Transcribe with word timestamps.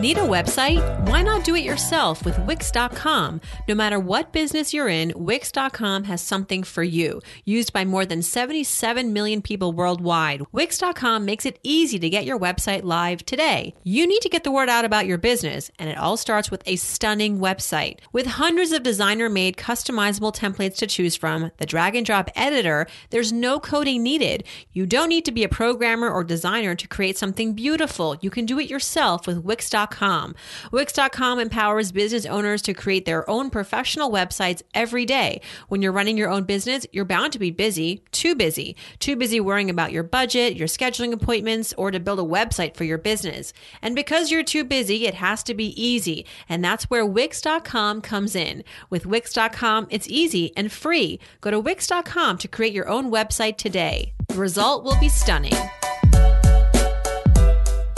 Need 0.00 0.16
a 0.16 0.22
website? 0.22 0.80
Why 1.10 1.20
not 1.20 1.44
do 1.44 1.54
it 1.54 1.62
yourself 1.62 2.24
with 2.24 2.38
Wix.com? 2.46 3.42
No 3.68 3.74
matter 3.74 4.00
what 4.00 4.32
business 4.32 4.72
you're 4.72 4.88
in, 4.88 5.12
Wix.com 5.14 6.04
has 6.04 6.22
something 6.22 6.62
for 6.62 6.82
you. 6.82 7.20
Used 7.44 7.74
by 7.74 7.84
more 7.84 8.06
than 8.06 8.22
77 8.22 9.12
million 9.12 9.42
people 9.42 9.72
worldwide, 9.72 10.40
Wix.com 10.52 11.26
makes 11.26 11.44
it 11.44 11.58
easy 11.62 11.98
to 11.98 12.08
get 12.08 12.24
your 12.24 12.38
website 12.38 12.82
live 12.82 13.26
today. 13.26 13.74
You 13.84 14.06
need 14.06 14.22
to 14.22 14.30
get 14.30 14.42
the 14.42 14.50
word 14.50 14.70
out 14.70 14.86
about 14.86 15.04
your 15.04 15.18
business, 15.18 15.70
and 15.78 15.90
it 15.90 15.98
all 15.98 16.16
starts 16.16 16.50
with 16.50 16.62
a 16.64 16.76
stunning 16.76 17.38
website. 17.38 17.98
With 18.10 18.24
hundreds 18.24 18.72
of 18.72 18.82
designer 18.82 19.28
made 19.28 19.58
customizable 19.58 20.34
templates 20.34 20.76
to 20.76 20.86
choose 20.86 21.14
from, 21.14 21.50
the 21.58 21.66
drag 21.66 21.94
and 21.94 22.06
drop 22.06 22.30
editor, 22.34 22.86
there's 23.10 23.34
no 23.34 23.60
coding 23.60 24.02
needed. 24.02 24.44
You 24.72 24.86
don't 24.86 25.10
need 25.10 25.26
to 25.26 25.32
be 25.32 25.44
a 25.44 25.48
programmer 25.50 26.08
or 26.08 26.24
designer 26.24 26.74
to 26.74 26.88
create 26.88 27.18
something 27.18 27.52
beautiful. 27.52 28.16
You 28.22 28.30
can 28.30 28.46
do 28.46 28.58
it 28.58 28.70
yourself 28.70 29.26
with 29.26 29.44
Wix.com 29.44 29.89
Wix.com. 29.90 30.34
Wix.com 30.70 31.38
empowers 31.38 31.92
business 31.92 32.26
owners 32.26 32.62
to 32.62 32.74
create 32.74 33.04
their 33.04 33.28
own 33.28 33.50
professional 33.50 34.10
websites 34.10 34.62
every 34.74 35.04
day. 35.04 35.40
When 35.68 35.82
you're 35.82 35.92
running 35.92 36.16
your 36.16 36.30
own 36.30 36.44
business, 36.44 36.86
you're 36.92 37.04
bound 37.04 37.32
to 37.32 37.38
be 37.38 37.50
busy, 37.50 38.04
too 38.12 38.34
busy, 38.34 38.76
too 38.98 39.16
busy 39.16 39.40
worrying 39.40 39.70
about 39.70 39.92
your 39.92 40.02
budget, 40.02 40.56
your 40.56 40.68
scheduling 40.68 41.12
appointments, 41.12 41.74
or 41.76 41.90
to 41.90 42.00
build 42.00 42.20
a 42.20 42.22
website 42.22 42.76
for 42.76 42.84
your 42.84 42.98
business. 42.98 43.52
And 43.82 43.94
because 43.94 44.30
you're 44.30 44.44
too 44.44 44.64
busy, 44.64 45.06
it 45.06 45.14
has 45.14 45.42
to 45.44 45.54
be 45.54 45.80
easy. 45.80 46.24
And 46.48 46.64
that's 46.64 46.84
where 46.84 47.06
Wix.com 47.06 48.00
comes 48.00 48.34
in. 48.34 48.64
With 48.88 49.06
Wix.com, 49.06 49.88
it's 49.90 50.08
easy 50.08 50.52
and 50.56 50.70
free. 50.70 51.18
Go 51.40 51.50
to 51.50 51.60
Wix.com 51.60 52.38
to 52.38 52.48
create 52.48 52.72
your 52.72 52.88
own 52.88 53.10
website 53.10 53.56
today. 53.56 54.12
The 54.28 54.34
result 54.34 54.84
will 54.84 54.98
be 55.00 55.08
stunning. 55.08 55.54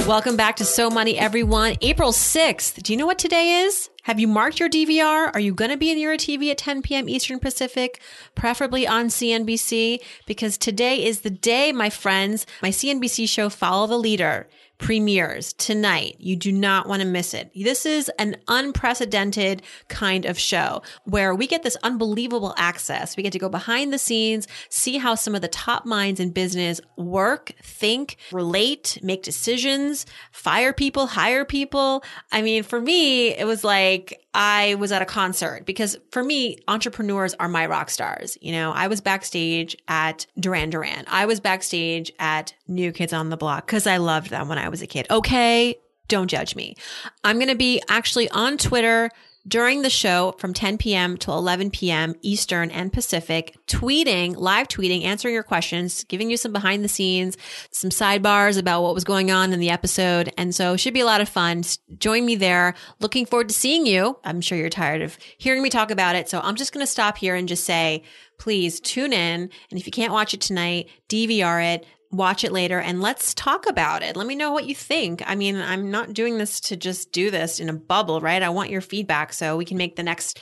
Welcome 0.06 0.36
back 0.36 0.56
to 0.56 0.64
So 0.64 0.90
Money, 0.90 1.16
everyone. 1.16 1.76
April 1.80 2.10
6th. 2.10 2.82
Do 2.82 2.92
you 2.92 2.96
know 2.96 3.06
what 3.06 3.20
today 3.20 3.62
is? 3.62 3.88
Have 4.02 4.18
you 4.18 4.26
marked 4.26 4.58
your 4.58 4.68
DVR? 4.68 5.30
Are 5.32 5.38
you 5.38 5.54
going 5.54 5.70
to 5.70 5.76
be 5.76 5.94
near 5.94 6.12
a 6.12 6.18
TV 6.18 6.50
at 6.50 6.58
10 6.58 6.82
p.m. 6.82 7.08
Eastern 7.08 7.38
Pacific, 7.38 8.00
preferably 8.34 8.84
on 8.84 9.06
CNBC? 9.06 10.00
Because 10.26 10.58
today 10.58 11.04
is 11.04 11.20
the 11.20 11.30
day, 11.30 11.70
my 11.70 11.88
friends, 11.88 12.46
my 12.62 12.70
CNBC 12.70 13.28
show 13.28 13.48
Follow 13.48 13.86
the 13.86 13.96
Leader 13.96 14.48
premieres 14.78 15.52
tonight. 15.52 16.16
You 16.18 16.36
do 16.36 16.52
not 16.52 16.88
want 16.88 17.02
to 17.02 17.08
miss 17.08 17.34
it. 17.34 17.50
This 17.54 17.86
is 17.86 18.10
an 18.18 18.36
unprecedented 18.48 19.62
kind 19.88 20.24
of 20.24 20.38
show 20.38 20.82
where 21.04 21.34
we 21.34 21.46
get 21.46 21.62
this 21.62 21.76
unbelievable 21.82 22.54
access. 22.56 23.16
We 23.16 23.22
get 23.22 23.32
to 23.32 23.38
go 23.38 23.48
behind 23.48 23.92
the 23.92 23.98
scenes, 23.98 24.48
see 24.68 24.98
how 24.98 25.14
some 25.14 25.34
of 25.34 25.40
the 25.40 25.48
top 25.48 25.86
minds 25.86 26.20
in 26.20 26.30
business 26.30 26.80
work, 26.96 27.52
think, 27.62 28.16
relate, 28.32 28.98
make 29.02 29.22
decisions, 29.22 30.06
fire 30.32 30.72
people, 30.72 31.06
hire 31.06 31.44
people. 31.44 32.02
I 32.30 32.42
mean, 32.42 32.62
for 32.62 32.80
me, 32.80 33.28
it 33.28 33.46
was 33.46 33.64
like 33.64 34.21
I 34.34 34.76
was 34.76 34.92
at 34.92 35.02
a 35.02 35.06
concert 35.06 35.66
because 35.66 35.98
for 36.10 36.24
me, 36.24 36.58
entrepreneurs 36.68 37.34
are 37.34 37.48
my 37.48 37.66
rock 37.66 37.90
stars. 37.90 38.38
You 38.40 38.52
know, 38.52 38.72
I 38.72 38.86
was 38.86 39.00
backstage 39.00 39.76
at 39.88 40.26
Duran 40.38 40.70
Duran. 40.70 41.04
I 41.06 41.26
was 41.26 41.40
backstage 41.40 42.10
at 42.18 42.54
New 42.66 42.92
Kids 42.92 43.12
on 43.12 43.28
the 43.28 43.36
Block 43.36 43.66
because 43.66 43.86
I 43.86 43.98
loved 43.98 44.30
them 44.30 44.48
when 44.48 44.58
I 44.58 44.68
was 44.68 44.80
a 44.80 44.86
kid. 44.86 45.06
Okay. 45.10 45.76
Don't 46.08 46.28
judge 46.28 46.56
me. 46.56 46.76
I'm 47.24 47.36
going 47.36 47.48
to 47.48 47.54
be 47.54 47.80
actually 47.88 48.28
on 48.30 48.58
Twitter 48.58 49.10
during 49.46 49.82
the 49.82 49.90
show 49.90 50.34
from 50.38 50.54
10 50.54 50.78
p.m. 50.78 51.16
to 51.18 51.32
11 51.32 51.70
p.m. 51.70 52.14
Eastern 52.22 52.70
and 52.70 52.92
Pacific, 52.92 53.56
tweeting, 53.66 54.36
live 54.36 54.68
tweeting, 54.68 55.04
answering 55.04 55.34
your 55.34 55.42
questions, 55.42 56.04
giving 56.04 56.30
you 56.30 56.36
some 56.36 56.52
behind 56.52 56.84
the 56.84 56.88
scenes, 56.88 57.36
some 57.70 57.90
sidebars 57.90 58.58
about 58.58 58.82
what 58.82 58.94
was 58.94 59.04
going 59.04 59.30
on 59.30 59.52
in 59.52 59.60
the 59.60 59.70
episode. 59.70 60.32
And 60.38 60.54
so 60.54 60.74
it 60.74 60.78
should 60.78 60.94
be 60.94 61.00
a 61.00 61.06
lot 61.06 61.20
of 61.20 61.28
fun. 61.28 61.62
Join 61.98 62.24
me 62.24 62.36
there. 62.36 62.74
Looking 63.00 63.26
forward 63.26 63.48
to 63.48 63.54
seeing 63.54 63.86
you. 63.86 64.18
I'm 64.24 64.40
sure 64.40 64.56
you're 64.56 64.68
tired 64.68 65.02
of 65.02 65.18
hearing 65.38 65.62
me 65.62 65.70
talk 65.70 65.90
about 65.90 66.16
it. 66.16 66.28
So 66.28 66.40
I'm 66.40 66.56
just 66.56 66.72
going 66.72 66.84
to 66.84 66.90
stop 66.90 67.18
here 67.18 67.34
and 67.34 67.48
just 67.48 67.64
say, 67.64 68.02
please 68.38 68.80
tune 68.80 69.12
in. 69.12 69.50
And 69.70 69.80
if 69.80 69.86
you 69.86 69.92
can't 69.92 70.12
watch 70.12 70.34
it 70.34 70.40
tonight, 70.40 70.88
DVR 71.08 71.74
it 71.74 71.86
watch 72.12 72.44
it 72.44 72.52
later 72.52 72.78
and 72.78 73.00
let's 73.00 73.34
talk 73.34 73.66
about 73.66 74.02
it. 74.02 74.16
Let 74.16 74.26
me 74.26 74.34
know 74.34 74.52
what 74.52 74.66
you 74.66 74.74
think. 74.74 75.22
I 75.26 75.34
mean, 75.34 75.56
I'm 75.56 75.90
not 75.90 76.12
doing 76.12 76.38
this 76.38 76.60
to 76.60 76.76
just 76.76 77.10
do 77.10 77.30
this 77.30 77.58
in 77.58 77.68
a 77.68 77.72
bubble, 77.72 78.20
right? 78.20 78.42
I 78.42 78.50
want 78.50 78.70
your 78.70 78.82
feedback 78.82 79.32
so 79.32 79.56
we 79.56 79.64
can 79.64 79.78
make 79.78 79.96
the 79.96 80.02
next, 80.02 80.38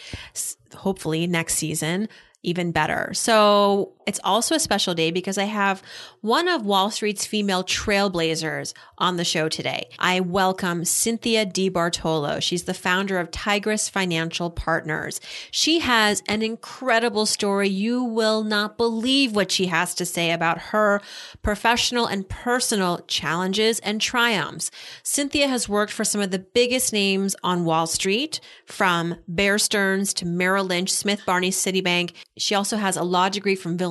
hopefully, 0.75 1.27
next 1.27 1.55
season 1.55 2.09
even 2.43 2.73
better. 2.73 3.13
So 3.13 3.93
it's 4.07 4.21
also 4.25 4.55
a 4.55 4.61
special 4.61 4.95
day 4.95 5.11
because 5.11 5.39
I 5.39 5.45
have 5.45 5.83
one 6.21 6.49
of 6.49 6.65
Wall 6.65 6.91
Street's 6.91 7.27
female 7.27 7.63
trailblazers 7.63 8.73
on 8.99 9.17
the 9.17 9.25
show 9.25 9.49
today. 9.49 9.89
I 9.99 10.21
welcome 10.21 10.85
Cynthia 10.85 11.47
DiBartolo. 11.47 12.43
She's 12.43 12.65
the 12.65 12.75
founder 12.75 13.19
of 13.19 13.31
Tigress 13.31 13.89
Financial 13.89 14.51
Partners. 14.51 15.21
She 15.51 15.81
has 15.81 16.23
an 16.27 16.43
incredible 16.43 17.27
story. 17.27 17.69
You 17.69 18.03
will 18.03 18.43
not 18.43 18.77
believe 18.77 19.37
what 19.37 19.51
she 19.51 19.67
has 19.67 19.95
to 19.97 20.07
say 20.07 20.33
about 20.33 20.59
her 20.59 21.01
professional 21.43 22.07
and 22.07 22.29
personal 22.29 23.01
challenges 23.07 23.79
and 23.81 24.01
triumphs. 24.01 24.71
Cynthia 25.03 25.47
has 25.47 25.69
worked 25.69 25.93
for 25.93 26.05
some 26.05 26.21
of 26.21 26.31
the 26.31 26.39
biggest 26.39 26.93
names 26.93 27.37
on 27.43 27.65
Wall 27.65 27.87
Street, 27.87 28.41
from 28.67 29.17
Bear 29.29 29.59
Stearns 29.59 30.15
to 30.15 30.27
Merrill 30.27 30.65
Lynch, 30.65 30.91
Smith 30.91 31.23
Barney, 31.27 31.51
Citibank. 31.51 32.13
She 32.37 32.55
also 32.55 32.77
has 32.77 32.97
a 32.97 33.03
law 33.03 33.29
degree 33.29 33.55
from 33.55 33.77
Villanova. 33.77 33.90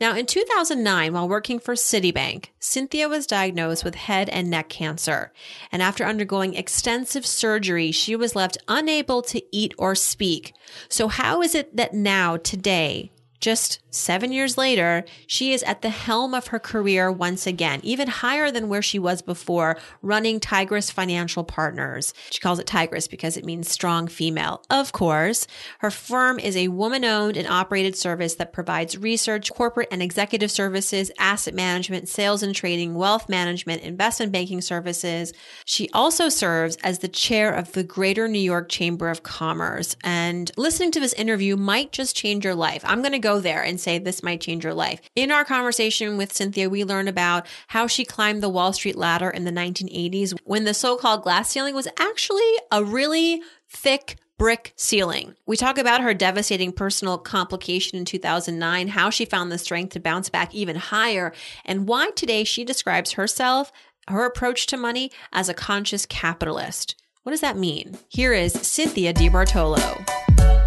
Now, 0.00 0.14
in 0.14 0.26
2009, 0.26 1.12
while 1.12 1.28
working 1.28 1.58
for 1.58 1.74
Citibank, 1.74 2.46
Cynthia 2.58 3.08
was 3.08 3.26
diagnosed 3.26 3.84
with 3.84 3.94
head 3.94 4.28
and 4.28 4.50
neck 4.50 4.68
cancer. 4.68 5.32
And 5.70 5.82
after 5.82 6.04
undergoing 6.04 6.54
extensive 6.54 7.26
surgery, 7.26 7.92
she 7.92 8.16
was 8.16 8.36
left 8.36 8.58
unable 8.68 9.22
to 9.22 9.42
eat 9.54 9.74
or 9.78 9.94
speak. 9.94 10.54
So, 10.88 11.08
how 11.08 11.42
is 11.42 11.54
it 11.54 11.76
that 11.76 11.94
now, 11.94 12.36
today, 12.36 13.10
just 13.44 13.80
seven 13.90 14.32
years 14.32 14.56
later, 14.56 15.04
she 15.26 15.52
is 15.52 15.62
at 15.64 15.82
the 15.82 15.90
helm 15.90 16.32
of 16.32 16.46
her 16.46 16.58
career 16.58 17.12
once 17.12 17.46
again, 17.46 17.78
even 17.82 18.08
higher 18.08 18.50
than 18.50 18.70
where 18.70 18.80
she 18.80 18.98
was 18.98 19.20
before, 19.20 19.76
running 20.00 20.40
Tigress 20.40 20.90
Financial 20.90 21.44
Partners. 21.44 22.14
She 22.30 22.40
calls 22.40 22.58
it 22.58 22.66
Tigress 22.66 23.06
because 23.06 23.36
it 23.36 23.44
means 23.44 23.70
strong 23.70 24.08
female. 24.08 24.62
Of 24.70 24.92
course, 24.92 25.46
her 25.80 25.90
firm 25.90 26.38
is 26.38 26.56
a 26.56 26.68
woman 26.68 27.04
owned 27.04 27.36
and 27.36 27.46
operated 27.46 27.94
service 27.96 28.36
that 28.36 28.54
provides 28.54 28.96
research, 28.96 29.52
corporate 29.52 29.88
and 29.90 30.02
executive 30.02 30.50
services, 30.50 31.10
asset 31.18 31.52
management, 31.52 32.08
sales 32.08 32.42
and 32.42 32.54
trading, 32.54 32.94
wealth 32.94 33.28
management, 33.28 33.82
investment 33.82 34.32
banking 34.32 34.62
services. 34.62 35.34
She 35.66 35.90
also 35.90 36.30
serves 36.30 36.76
as 36.76 37.00
the 37.00 37.08
chair 37.08 37.52
of 37.52 37.72
the 37.72 37.84
Greater 37.84 38.26
New 38.26 38.38
York 38.38 38.70
Chamber 38.70 39.10
of 39.10 39.22
Commerce. 39.22 39.96
And 40.02 40.50
listening 40.56 40.92
to 40.92 41.00
this 41.00 41.12
interview 41.12 41.56
might 41.56 41.92
just 41.92 42.16
change 42.16 42.42
your 42.46 42.54
life. 42.54 42.82
I'm 42.86 43.02
going 43.02 43.12
to 43.12 43.18
go 43.18 43.33
there 43.40 43.62
and 43.62 43.80
say 43.80 43.98
this 43.98 44.22
might 44.22 44.40
change 44.40 44.64
your 44.64 44.74
life. 44.74 45.00
In 45.14 45.30
our 45.30 45.44
conversation 45.44 46.16
with 46.16 46.32
Cynthia, 46.32 46.70
we 46.70 46.84
learn 46.84 47.08
about 47.08 47.46
how 47.68 47.86
she 47.86 48.04
climbed 48.04 48.42
the 48.42 48.48
Wall 48.48 48.72
Street 48.72 48.96
ladder 48.96 49.30
in 49.30 49.44
the 49.44 49.50
1980s 49.50 50.34
when 50.44 50.64
the 50.64 50.74
so 50.74 50.96
called 50.96 51.22
glass 51.22 51.50
ceiling 51.50 51.74
was 51.74 51.88
actually 51.98 52.52
a 52.70 52.84
really 52.84 53.42
thick 53.68 54.16
brick 54.38 54.72
ceiling. 54.76 55.34
We 55.46 55.56
talk 55.56 55.78
about 55.78 56.00
her 56.00 56.14
devastating 56.14 56.72
personal 56.72 57.18
complication 57.18 57.98
in 57.98 58.04
2009, 58.04 58.88
how 58.88 59.10
she 59.10 59.24
found 59.24 59.52
the 59.52 59.58
strength 59.58 59.92
to 59.92 60.00
bounce 60.00 60.28
back 60.28 60.54
even 60.54 60.76
higher, 60.76 61.32
and 61.64 61.86
why 61.86 62.10
today 62.10 62.44
she 62.44 62.64
describes 62.64 63.12
herself, 63.12 63.72
her 64.08 64.24
approach 64.24 64.66
to 64.66 64.76
money, 64.76 65.10
as 65.32 65.48
a 65.48 65.54
conscious 65.54 66.04
capitalist. 66.06 66.96
What 67.22 67.30
does 67.30 67.40
that 67.40 67.56
mean? 67.56 67.96
Here 68.08 68.32
is 68.32 68.52
Cynthia 68.52 69.14
DiBartolo. 69.14 70.63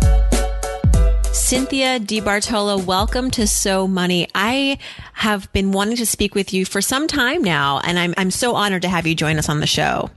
Cynthia 1.37 1.99
DiBartolo, 1.99 2.83
welcome 2.83 3.31
to 3.31 3.47
So 3.47 3.87
Money. 3.87 4.27
I 4.33 4.79
have 5.13 5.49
been 5.53 5.71
wanting 5.71 5.95
to 5.97 6.05
speak 6.05 6.35
with 6.35 6.51
you 6.51 6.65
for 6.65 6.81
some 6.81 7.07
time 7.07 7.43
now, 7.43 7.79
and 7.83 7.97
I'm, 7.97 8.13
I'm 8.17 8.31
so 8.31 8.55
honored 8.55 8.81
to 8.81 8.89
have 8.89 9.07
you 9.07 9.15
join 9.15 9.37
us 9.37 9.47
on 9.47 9.59
the 9.59 9.67
show. 9.67 10.09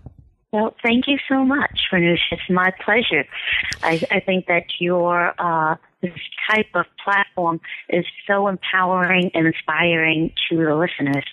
Well, 0.51 0.75
thank 0.83 1.07
you 1.07 1.19
so 1.29 1.45
much, 1.45 1.79
Farnoosh. 1.93 2.19
It's 2.33 2.43
my 2.49 2.73
pleasure. 2.85 3.27
I, 3.83 4.03
I 4.11 4.21
think 4.21 4.47
that 4.47 4.65
your 4.81 5.35
uh, 5.39 5.77
this 6.01 6.19
type 6.51 6.67
of 6.75 6.87
platform 7.05 7.61
is 7.91 8.05
so 8.27 8.49
empowering 8.49 9.31
and 9.35 9.47
inspiring 9.47 10.33
to 10.49 10.57
the 10.57 10.75
listeners. 10.75 11.25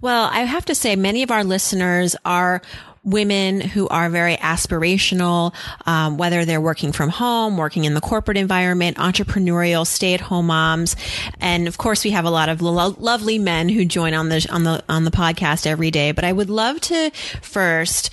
Well, 0.00 0.28
I 0.32 0.40
have 0.40 0.64
to 0.64 0.74
say, 0.74 0.96
many 0.96 1.22
of 1.22 1.30
our 1.30 1.44
listeners 1.44 2.16
are 2.24 2.62
women 3.02 3.60
who 3.60 3.88
are 3.88 4.10
very 4.10 4.36
aspirational, 4.36 5.54
um, 5.86 6.18
whether 6.18 6.44
they're 6.44 6.60
working 6.60 6.92
from 6.92 7.08
home, 7.08 7.56
working 7.56 7.84
in 7.84 7.94
the 7.94 8.00
corporate 8.00 8.36
environment, 8.36 8.96
entrepreneurial, 8.98 9.86
stay-at-home 9.86 10.46
moms, 10.46 10.96
and 11.40 11.66
of 11.66 11.78
course, 11.78 12.04
we 12.04 12.10
have 12.10 12.24
a 12.24 12.30
lot 12.30 12.48
of 12.48 12.60
lo- 12.60 12.96
lovely 12.98 13.38
men 13.38 13.68
who 13.68 13.84
join 13.84 14.14
on 14.14 14.28
the 14.28 14.46
on 14.50 14.64
the 14.64 14.82
on 14.88 15.04
the 15.04 15.10
podcast 15.10 15.66
every 15.66 15.90
day. 15.90 16.12
But 16.12 16.24
I 16.24 16.32
would 16.32 16.50
love 16.50 16.80
to 16.82 17.10
first 17.40 18.10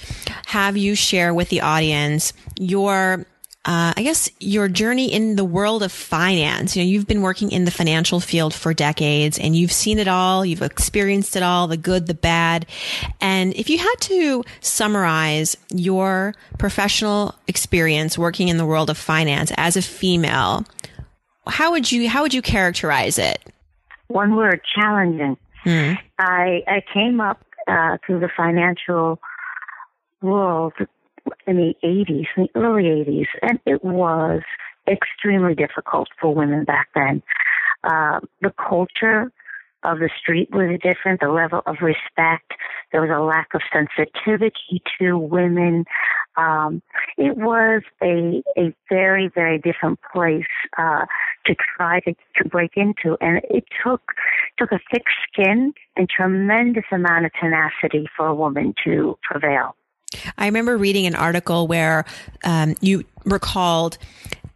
have 0.48 0.78
you 0.78 0.96
share 0.96 1.34
with 1.34 1.50
the 1.50 1.62
audience 1.62 2.34
your 2.58 3.26
uh, 3.68 3.94
I 3.98 4.02
guess 4.02 4.30
your 4.40 4.70
journey 4.70 5.12
in 5.12 5.36
the 5.36 5.44
world 5.44 5.84
of 5.84 5.92
finance. 5.92 6.78
You 6.78 6.84
know, 6.84 6.88
you've 6.90 7.06
been 7.06 7.22
working 7.22 7.52
in 7.52 7.66
the 7.66 7.72
financial 7.72 8.22
field 8.22 8.54
for 8.54 8.74
decades 8.74 9.38
and 9.38 9.58
you've 9.58 9.74
seen 9.74 10.00
it 10.00 10.08
all. 10.08 10.46
You've 10.46 10.62
experienced 10.62 11.36
it 11.36 11.44
all, 11.44 11.68
the 11.68 11.76
good, 11.76 12.08
the 12.08 12.14
bad. 12.14 12.66
And 13.20 13.54
if 13.56 13.70
you 13.70 13.78
had 13.78 13.96
to 14.04 14.46
summarize 14.62 15.58
your 15.70 16.34
professional 16.58 17.36
experience 17.50 18.18
working 18.18 18.48
in 18.48 18.56
the 18.56 18.66
world 18.66 18.90
of 18.90 18.98
finance 18.98 19.52
as 19.58 19.76
a 19.76 19.82
female, 19.82 20.64
how 21.46 21.72
would 21.72 21.92
you, 21.92 22.08
how 22.08 22.22
would 22.22 22.34
you 22.34 22.42
characterize 22.42 23.20
it? 23.20 23.52
One 24.08 24.38
word, 24.38 24.62
challenging. 24.74 25.36
Hmm. 25.66 25.96
I, 26.18 26.64
I 26.68 26.84
came 26.94 27.20
up, 27.20 27.44
uh, 27.68 27.98
through 28.06 28.22
the 28.22 28.30
financial 28.38 29.20
world 30.22 30.72
in 31.46 31.58
the 31.58 31.74
80s, 31.84 32.26
in 32.36 32.48
the 32.54 32.60
early 32.60 32.84
80s, 32.84 33.28
and 33.42 33.60
it 33.66 33.84
was 33.84 34.42
extremely 34.90 35.56
difficult 35.56 36.10
for 36.20 36.34
women 36.34 36.64
back 36.64 36.90
then. 36.96 37.22
Uh, 37.84 38.20
the 38.42 38.54
culture 38.58 39.32
of 39.84 40.00
the 40.00 40.10
street 40.20 40.50
was 40.52 40.80
different, 40.82 41.20
the 41.22 41.30
level 41.30 41.62
of 41.66 41.78
respect, 41.82 42.54
there 42.92 43.02
was 43.02 43.10
a 43.10 43.22
lack 43.22 43.54
of 43.54 43.62
sensitivity 43.72 44.82
to 45.00 45.18
women. 45.18 45.86
Um, 46.38 46.82
it 47.18 47.36
was 47.36 47.82
a 48.02 48.42
a 48.58 48.74
very 48.90 49.30
very 49.34 49.58
different 49.58 50.00
place 50.14 50.46
uh, 50.78 51.06
to 51.46 51.56
try 51.76 52.00
to, 52.02 52.14
to 52.38 52.50
break 52.50 52.72
into, 52.76 53.18
and 53.20 53.42
it 53.50 53.66
took 53.84 54.02
took 54.58 54.72
a 54.72 54.80
thick 54.92 55.04
skin 55.28 55.74
and 55.96 56.08
tremendous 56.10 56.86
amount 56.92 57.26
of 57.26 57.32
tenacity 57.40 58.08
for 58.16 58.28
a 58.28 58.36
woman 58.36 58.74
to 58.86 59.18
prevail. 59.22 59.76
I 60.38 60.46
remember 60.46 60.78
reading 60.78 61.06
an 61.06 61.16
article 61.16 61.68
where 61.68 62.06
um, 62.44 62.76
you 62.82 63.04
recalled 63.26 63.98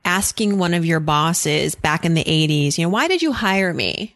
asking 0.05 0.57
one 0.57 0.73
of 0.73 0.85
your 0.85 0.99
bosses 0.99 1.75
back 1.75 2.05
in 2.05 2.13
the 2.13 2.23
80s, 2.23 2.77
you 2.77 2.85
know, 2.85 2.89
why 2.89 3.07
did 3.07 3.21
you 3.21 3.31
hire 3.31 3.73
me? 3.73 4.15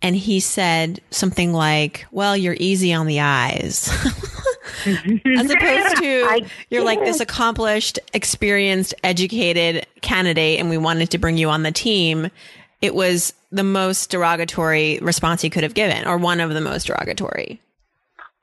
And 0.00 0.16
he 0.16 0.40
said 0.40 1.00
something 1.10 1.52
like, 1.52 2.06
well, 2.10 2.36
you're 2.36 2.56
easy 2.58 2.92
on 2.92 3.06
the 3.06 3.20
eyes. 3.20 3.88
As 4.86 5.50
opposed 5.50 5.96
to 5.98 6.46
you're 6.70 6.84
like 6.84 7.00
this 7.00 7.20
accomplished, 7.20 8.00
experienced, 8.12 8.94
educated 9.04 9.86
candidate, 10.00 10.58
and 10.58 10.68
we 10.70 10.78
wanted 10.78 11.10
to 11.10 11.18
bring 11.18 11.36
you 11.36 11.50
on 11.50 11.62
the 11.62 11.70
team. 11.70 12.30
It 12.80 12.94
was 12.94 13.32
the 13.52 13.62
most 13.62 14.10
derogatory 14.10 14.98
response 15.00 15.40
he 15.42 15.50
could 15.50 15.62
have 15.62 15.74
given, 15.74 16.04
or 16.06 16.16
one 16.16 16.40
of 16.40 16.52
the 16.52 16.60
most 16.60 16.88
derogatory. 16.88 17.60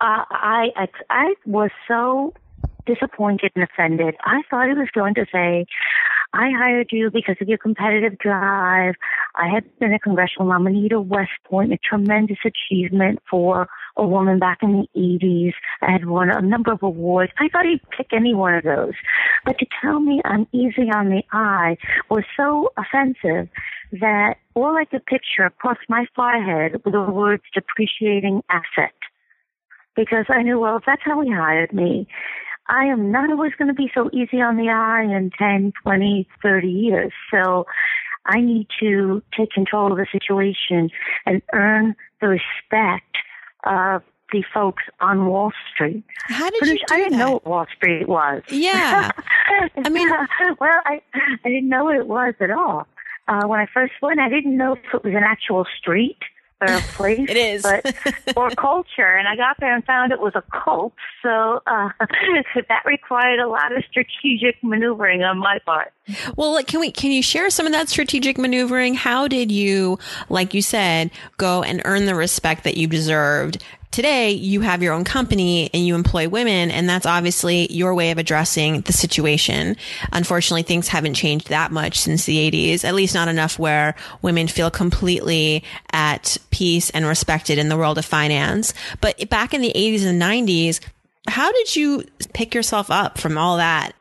I, 0.02 0.70
I 0.76 0.88
I 1.10 1.34
was 1.46 1.72
so 1.88 2.34
disappointed 2.86 3.52
and 3.56 3.64
offended. 3.64 4.16
I 4.24 4.42
thought 4.50 4.68
he 4.68 4.74
was 4.74 4.90
going 4.94 5.14
to 5.16 5.26
say, 5.32 5.66
"I 6.34 6.50
hired 6.58 6.90
you 6.92 7.12
because 7.12 7.36
of 7.42 7.48
your 7.48 7.58
competitive 7.58 8.18
drive. 8.18 8.96
I 9.36 9.48
had 9.48 9.64
been 9.80 9.94
a 9.94 10.00
congressional 10.00 10.48
nominee 10.48 10.90
to 10.90 11.02
West 11.02 11.32
Point, 11.46 11.74
a 11.74 11.78
tremendous 11.78 12.40
achievement 12.46 13.20
for 13.30 13.68
a 13.98 14.08
woman 14.08 14.40
back 14.40 14.60
in 14.62 14.72
the 14.72 15.00
80s. 15.00 15.54
I 15.82 15.92
had 15.92 16.06
won 16.06 16.30
a 16.30 16.42
number 16.42 16.72
of 16.72 16.82
awards. 16.82 17.32
I 17.38 17.50
thought 17.50 17.66
he'd 17.66 17.82
pick 17.96 18.14
any 18.14 18.34
one 18.34 18.54
of 18.54 18.64
those. 18.64 18.94
But 19.46 19.60
to 19.60 19.66
tell 19.82 20.00
me 20.00 20.22
I'm 20.24 20.48
easy 20.54 20.90
on 20.92 21.10
the 21.10 21.24
eye 21.32 21.78
was 22.10 22.24
so 22.38 22.72
offensive 22.78 23.50
that 23.92 24.36
all 24.56 24.78
I 24.78 24.86
could 24.86 25.06
picture 25.06 25.44
across 25.44 25.78
my 25.90 26.06
forehead 26.16 26.84
were 26.86 26.92
the 26.92 27.12
words 27.12 27.44
depreciating 27.54 28.44
asset 28.50 28.94
because 30.00 30.26
I 30.30 30.44
knew, 30.44 30.58
well, 30.58 30.78
if 30.78 30.84
that's 30.86 31.02
how 31.04 31.20
he 31.22 31.30
hired 31.30 31.74
me, 31.74 32.08
I 32.70 32.86
am 32.86 33.12
not 33.12 33.30
always 33.30 33.52
going 33.58 33.68
to 33.68 33.74
be 33.74 33.92
so 33.94 34.10
easy 34.14 34.42
on 34.42 34.56
the 34.56 34.70
eye 34.70 35.04
in 35.04 35.30
10, 35.38 35.74
20, 35.84 36.28
30 36.42 36.68
years. 36.68 37.12
So 37.30 37.66
I 38.26 38.40
need 38.40 38.68
to 38.80 39.22
take 39.38 39.52
control 39.52 39.92
of 39.92 39.98
the 39.98 40.06
situation 40.10 40.90
and 41.26 41.42
earn 41.52 41.96
the 42.22 42.28
respect 42.30 43.18
of 43.66 44.04
the 44.32 44.42
folks 44.54 44.84
on 45.02 45.26
Wall 45.26 45.52
Street. 45.74 46.06
How 46.28 46.50
did 46.50 46.62
you 46.62 46.78
do 46.78 46.84
I 46.92 46.98
didn't 46.98 47.18
that? 47.18 47.18
know 47.18 47.32
what 47.34 47.46
Wall 47.48 47.66
Street 47.76 48.08
was. 48.08 48.42
Yeah. 48.50 49.12
I 49.84 49.90
mean, 49.90 50.08
well, 50.60 50.80
I 50.86 51.02
I 51.44 51.50
didn't 51.50 51.68
know 51.68 51.86
what 51.86 51.96
it 51.98 52.08
was 52.08 52.36
at 52.40 52.52
all. 52.52 52.88
Uh, 53.28 53.48
when 53.48 53.60
I 53.60 53.66
first 53.74 53.94
went, 54.02 54.20
I 54.20 54.30
didn't 54.30 54.56
know 54.56 54.74
if 54.74 54.94
it 54.94 55.04
was 55.04 55.14
an 55.14 55.24
actual 55.24 55.66
street 55.78 56.20
or 56.62 56.80
place. 56.94 57.20
it 57.30 57.38
is. 57.38 57.64
but, 57.64 57.96
or 58.36 58.50
culture. 58.58 59.16
And 59.16 59.28
I 59.28 59.36
got 59.36 59.58
there 59.60 59.74
and 59.74 59.86
found 59.86 60.12
it 60.12 60.20
was 60.20 60.34
a 60.36 60.44
cult. 60.52 60.94
So 61.22 61.62
uh, 61.68 61.90
that 62.70 62.84
required 62.86 63.40
a 63.40 63.48
lot 63.48 63.76
of 63.76 63.84
strategic 63.90 64.62
maneuvering 64.64 65.24
on 65.24 65.38
my 65.38 65.60
part. 65.66 65.94
Well, 66.36 66.62
can 66.64 66.80
we 66.80 66.92
can 66.92 67.12
you 67.12 67.22
share 67.22 67.50
some 67.50 67.66
of 67.66 67.72
that 67.72 67.90
strategic 67.90 68.38
maneuvering? 68.38 68.96
How 68.96 69.28
did 69.28 69.52
you, 69.52 70.00
like 70.30 70.54
you 70.54 70.62
said, 70.62 71.12
go 71.38 71.62
and 71.62 71.82
earn 71.86 72.06
the 72.06 72.16
respect 72.16 72.64
that 72.64 72.78
you 72.78 72.88
deserved 72.88 73.64
today 73.92 74.32
you 74.32 74.62
have 74.62 74.84
your 74.84 74.94
own 74.94 75.04
company 75.04 75.70
and 75.74 75.86
you 75.86 75.96
employ 75.96 76.30
women 76.30 76.72
and 76.72 76.88
that's 76.88 77.06
obviously 77.06 77.72
your 77.72 77.94
way 77.96 78.12
of 78.12 78.18
addressing 78.18 78.82
the 78.82 78.94
situation. 78.94 79.76
Unfortunately, 80.12 80.64
things 80.64 80.88
haven't 80.88 81.16
changed 81.16 81.50
that 81.50 81.72
much 81.72 82.00
since 82.00 82.26
the 82.26 82.52
80s, 82.52 82.84
at 82.84 82.96
least 82.96 83.14
not 83.14 83.28
enough 83.28 83.58
where 83.58 83.96
women 84.22 84.48
feel 84.48 84.70
completely 84.72 85.64
at 85.92 86.38
peace 86.52 86.90
and 86.92 87.06
respected 87.06 87.58
in 87.58 87.70
the 87.70 87.78
world 87.78 87.98
of 87.98 88.06
finance. 88.06 88.74
But 89.02 89.30
back 89.30 89.54
in 89.54 89.62
the 89.62 89.74
80s 89.74 90.06
and 90.06 90.22
90s, 90.22 90.80
how 91.28 91.52
did 91.52 91.76
you 91.76 92.04
pick 92.34 92.54
yourself 92.54 92.90
up 92.90 93.18
from 93.18 93.38
all 93.38 93.58
that? 93.58 93.94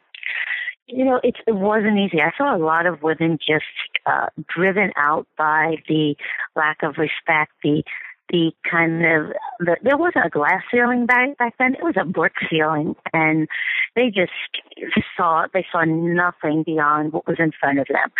You 0.86 1.04
know, 1.04 1.20
it, 1.22 1.36
it 1.46 1.54
wasn't 1.54 1.98
easy. 1.98 2.20
I 2.22 2.32
saw 2.38 2.56
a 2.56 2.58
lot 2.58 2.86
of 2.86 3.02
women 3.02 3.38
just 3.46 3.64
uh, 4.06 4.28
driven 4.48 4.90
out 4.96 5.26
by 5.36 5.76
the 5.86 6.14
lack 6.56 6.82
of 6.82 6.96
respect, 6.96 7.52
the 7.62 7.82
the 8.30 8.52
kind 8.70 9.04
of 9.04 9.32
the, 9.60 9.76
there 9.82 9.96
wasn't 9.96 10.26
a 10.26 10.30
glass 10.30 10.62
ceiling 10.70 11.06
back 11.06 11.36
back 11.38 11.54
then. 11.58 11.74
It 11.74 11.82
was 11.82 11.94
a 12.00 12.04
brick 12.04 12.34
ceiling, 12.50 12.94
and 13.12 13.48
they 13.94 14.10
just 14.10 14.32
saw 15.16 15.46
they 15.52 15.66
saw 15.70 15.84
nothing 15.84 16.62
beyond 16.64 17.12
what 17.12 17.26
was 17.26 17.36
in 17.38 17.52
front 17.58 17.78
of 17.78 17.86
them. 17.88 18.10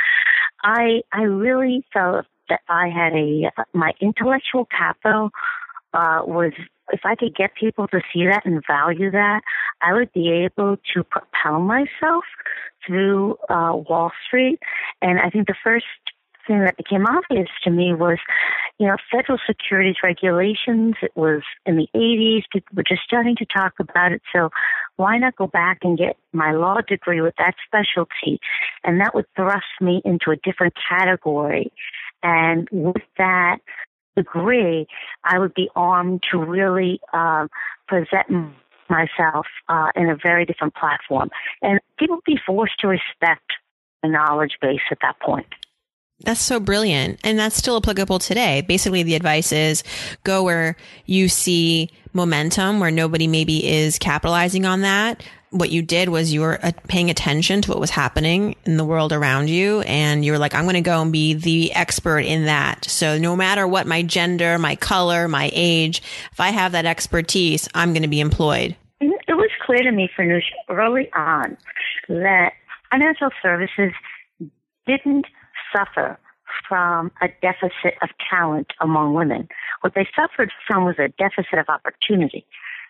I 0.63 1.03
I 1.13 1.23
really 1.23 1.85
felt 1.93 2.27
that 2.49 2.61
I 2.69 2.89
had 2.89 3.13
a 3.15 3.51
my 3.73 3.93
intellectual 4.01 4.67
capital 4.67 5.31
uh, 5.95 6.23
was 6.25 6.53
if 6.91 7.01
I 7.05 7.15
could 7.15 7.37
get 7.37 7.55
people 7.55 7.87
to 7.89 8.01
see 8.13 8.25
that 8.25 8.47
and 8.47 8.63
value 8.67 9.11
that, 9.11 9.43
I 9.83 9.93
would 9.93 10.13
be 10.13 10.31
able 10.31 10.77
to 10.95 11.05
propel 11.05 11.61
myself 11.61 12.25
through 12.87 13.37
uh, 13.49 13.73
Wall 13.75 14.11
Street. 14.27 14.59
And 15.03 15.19
I 15.21 15.31
think 15.31 15.47
the 15.47 15.55
first 15.63 15.87
thing 16.49 16.65
that 16.65 16.77
became 16.77 17.07
obvious 17.07 17.49
to 17.63 17.71
me 17.71 17.95
was, 17.95 18.19
you 18.79 18.89
know, 18.89 18.97
federal 19.13 19.39
securities 19.47 19.97
regulations. 20.03 20.95
It 21.03 21.13
was 21.15 21.43
in 21.67 21.77
the 21.77 21.87
80s. 21.95 22.43
People 22.53 22.75
were 22.75 22.83
just 22.83 23.03
starting 23.05 23.37
to 23.37 23.47
talk 23.47 23.75
about 23.79 24.13
it. 24.13 24.23
So 24.35 24.51
why 24.97 25.19
not 25.19 25.37
go 25.37 25.47
back 25.47 25.79
and 25.83 25.97
get 25.97 26.17
my 26.33 26.53
law 26.53 26.81
degree 26.81 27.21
with 27.21 27.35
that 27.39 27.55
specialty? 27.67 28.41
And 28.83 29.01
that 29.01 29.15
would 29.15 29.27
thrust 29.37 29.67
me 29.81 30.03
into 30.05 30.31
a 30.31 30.37
different 30.37 30.75
category. 30.89 31.71
And 32.23 32.67
with 32.73 33.03
that 33.19 33.59
degree, 34.17 34.89
I 35.23 35.39
would 35.39 35.55
be 35.55 35.71
armed 35.77 36.25
to 36.33 36.39
really 36.39 37.01
uh, 37.13 37.47
present 37.87 38.53
myself 38.91 39.47
uh, 39.69 39.91
in 39.95 40.09
a 40.09 40.17
very 40.21 40.45
different 40.45 40.75
platform. 40.75 41.31
And 41.63 41.79
people 41.99 42.17
would 42.17 42.25
be 42.25 42.41
forced 42.45 42.81
to 42.81 42.89
respect 42.89 43.53
the 44.03 44.09
knowledge 44.09 44.57
base 44.61 44.81
at 44.91 44.99
that 45.03 45.21
point. 45.21 45.47
That's 46.25 46.41
so 46.41 46.59
brilliant. 46.59 47.21
And 47.23 47.39
that's 47.39 47.57
still 47.57 47.77
applicable 47.77 48.19
today. 48.19 48.63
Basically, 48.63 49.03
the 49.03 49.15
advice 49.15 49.53
is 49.53 49.85
go 50.25 50.43
where 50.43 50.77
you 51.07 51.29
see 51.29 51.91
momentum, 52.13 52.81
where 52.81 52.91
nobody 52.91 53.27
maybe 53.27 53.65
is 53.67 53.99
capitalizing 53.99 54.67
on 54.67 54.81
that. 54.81 55.23
What 55.51 55.71
you 55.71 55.81
did 55.81 56.11
was 56.11 56.33
you 56.33 56.43
were 56.43 56.59
uh, 56.63 56.73
paying 56.89 57.09
attention 57.09 57.63
to 57.63 57.71
what 57.71 57.81
was 57.81 57.89
happening 57.91 58.57
in 58.67 58.77
the 58.77 58.85
world 58.85 59.13
around 59.13 59.49
you. 59.49 59.81
And 59.83 60.25
you 60.25 60.33
were 60.33 60.39
like, 60.39 60.55
I'm 60.55 60.65
going 60.65 60.75
to 60.75 60.81
go 60.83 61.01
and 61.01 61.13
be 61.13 61.35
the 61.35 61.73
expert 61.73 62.21
in 62.21 62.47
that. 62.47 62.85
So 62.85 63.17
no 63.17 63.35
matter 63.35 63.67
what 63.67 63.87
my 63.87 64.03
gender, 64.03 64.59
my 64.59 64.77
color, 64.77 65.29
my 65.29 65.51
age, 65.55 66.03
if 66.33 66.41
I 66.41 66.51
have 66.51 66.73
that 66.73 66.85
expertise, 66.85 67.69
I'm 67.75 67.93
going 67.93 68.03
to 68.03 68.09
be 68.09 68.21
employed. 68.21 68.77
It 69.01 69.35
was 69.35 69.51
clear 69.65 69.83
to 69.85 69.93
me, 69.93 70.11
Farnoosh, 70.19 70.43
early 70.69 71.11
on 71.15 71.57
that 72.09 72.53
financial 72.91 73.31
services 73.41 73.93
didn't 74.87 75.27
suffer 75.75 76.19
from 76.69 77.11
a 77.21 77.29
deficit 77.43 77.99
of 78.03 78.09
talent 78.31 78.73
among 78.81 79.15
women. 79.15 79.49
What 79.81 79.95
they 79.95 80.09
suffered 80.17 80.51
from 80.67 80.85
was 80.85 80.97
a 80.99 81.09
deficit 81.09 81.59
of 81.59 81.67
opportunity. 81.69 82.47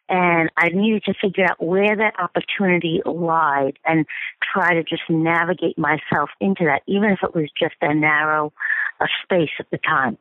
And 0.08 0.50
I 0.56 0.70
needed 0.70 1.04
to 1.04 1.14
figure 1.20 1.44
out 1.44 1.62
where 1.62 1.94
that 1.94 2.14
opportunity 2.18 3.02
lied 3.04 3.78
and 3.84 4.06
try 4.52 4.74
to 4.74 4.82
just 4.82 5.02
navigate 5.10 5.76
myself 5.76 6.30
into 6.40 6.64
that, 6.64 6.82
even 6.86 7.10
if 7.10 7.18
it 7.22 7.34
was 7.34 7.50
just 7.60 7.74
a 7.82 7.94
narrow 7.94 8.52
a 9.00 9.06
space 9.22 9.50
at 9.58 9.70
the 9.70 9.78
time. 9.78 10.16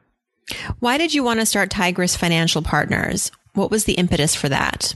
Why 0.79 0.97
did 0.97 1.13
you 1.13 1.23
want 1.23 1.39
to 1.39 1.45
start 1.45 1.69
Tigress 1.69 2.15
Financial 2.15 2.61
Partners? 2.61 3.31
What 3.53 3.71
was 3.71 3.85
the 3.85 3.93
impetus 3.93 4.35
for 4.35 4.49
that? 4.49 4.95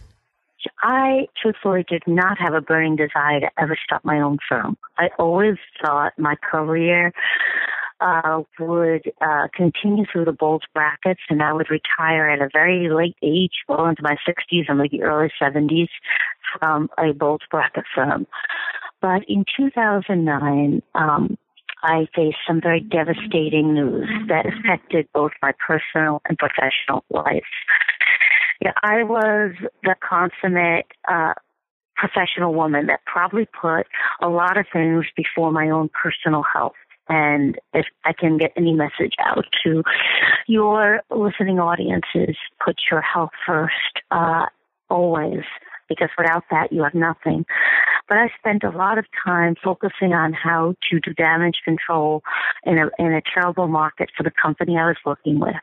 I 0.81 1.27
truthfully 1.41 1.85
did 1.87 2.03
not 2.07 2.37
have 2.39 2.53
a 2.53 2.61
burning 2.61 2.95
desire 2.95 3.39
to 3.39 3.49
ever 3.57 3.77
start 3.83 4.03
my 4.05 4.19
own 4.19 4.37
firm. 4.47 4.77
I 4.97 5.09
always 5.17 5.57
thought 5.83 6.13
my 6.17 6.35
career 6.35 7.13
uh, 8.01 8.41
would 8.59 9.11
uh, 9.21 9.47
continue 9.55 10.05
through 10.11 10.25
the 10.25 10.31
bulge 10.31 10.63
brackets, 10.73 11.21
and 11.29 11.41
I 11.41 11.53
would 11.53 11.69
retire 11.69 12.29
at 12.29 12.41
a 12.41 12.49
very 12.51 12.89
late 12.89 13.15
age, 13.21 13.63
well 13.67 13.85
into 13.85 14.01
my 14.01 14.17
60s 14.27 14.65
and 14.67 14.79
maybe 14.79 15.03
early 15.03 15.31
70s, 15.41 15.89
from 16.59 16.89
a 16.97 17.13
bulge 17.13 17.43
bracket 17.49 17.85
firm. 17.93 18.25
But 19.01 19.23
in 19.27 19.45
2009, 19.57 20.81
um, 20.95 21.37
I 21.83 22.07
faced 22.15 22.37
some 22.47 22.61
very 22.61 22.79
devastating 22.79 23.73
news 23.73 24.07
that 24.27 24.45
affected 24.45 25.07
both 25.13 25.31
my 25.41 25.51
personal 25.65 26.21
and 26.25 26.37
professional 26.37 27.03
life. 27.09 27.43
Yeah, 28.61 28.73
I 28.83 29.03
was 29.03 29.53
the 29.83 29.95
consummate 30.07 30.85
uh, 31.09 31.33
professional 31.95 32.53
woman 32.53 32.87
that 32.87 32.99
probably 33.05 33.47
put 33.59 33.87
a 34.21 34.29
lot 34.29 34.57
of 34.57 34.65
things 34.71 35.05
before 35.15 35.51
my 35.51 35.69
own 35.69 35.89
personal 35.89 36.43
health. 36.43 36.73
And 37.09 37.59
if 37.73 37.85
I 38.05 38.13
can 38.13 38.37
get 38.37 38.53
any 38.55 38.73
message 38.73 39.15
out 39.19 39.45
to 39.63 39.83
your 40.47 41.01
listening 41.09 41.59
audiences, 41.59 42.37
put 42.63 42.77
your 42.89 43.01
health 43.01 43.31
first, 43.45 43.73
uh, 44.11 44.45
always, 44.89 45.41
because 45.89 46.09
without 46.17 46.43
that, 46.51 46.71
you 46.71 46.83
have 46.83 46.93
nothing. 46.93 47.45
But 48.07 48.17
I 48.17 48.29
spent 48.37 48.63
a 48.63 48.69
lot 48.69 48.97
of 48.97 49.05
time 49.25 49.55
focusing 49.63 50.13
on 50.13 50.33
how 50.33 50.75
to 50.89 50.99
do 50.99 51.13
damage 51.13 51.61
control 51.65 52.21
in 52.63 52.77
a, 52.77 52.89
in 52.99 53.13
a 53.13 53.21
terrible 53.33 53.67
market 53.67 54.09
for 54.15 54.23
the 54.23 54.31
company 54.31 54.77
I 54.77 54.87
was 54.87 54.97
working 55.05 55.39
with. 55.39 55.55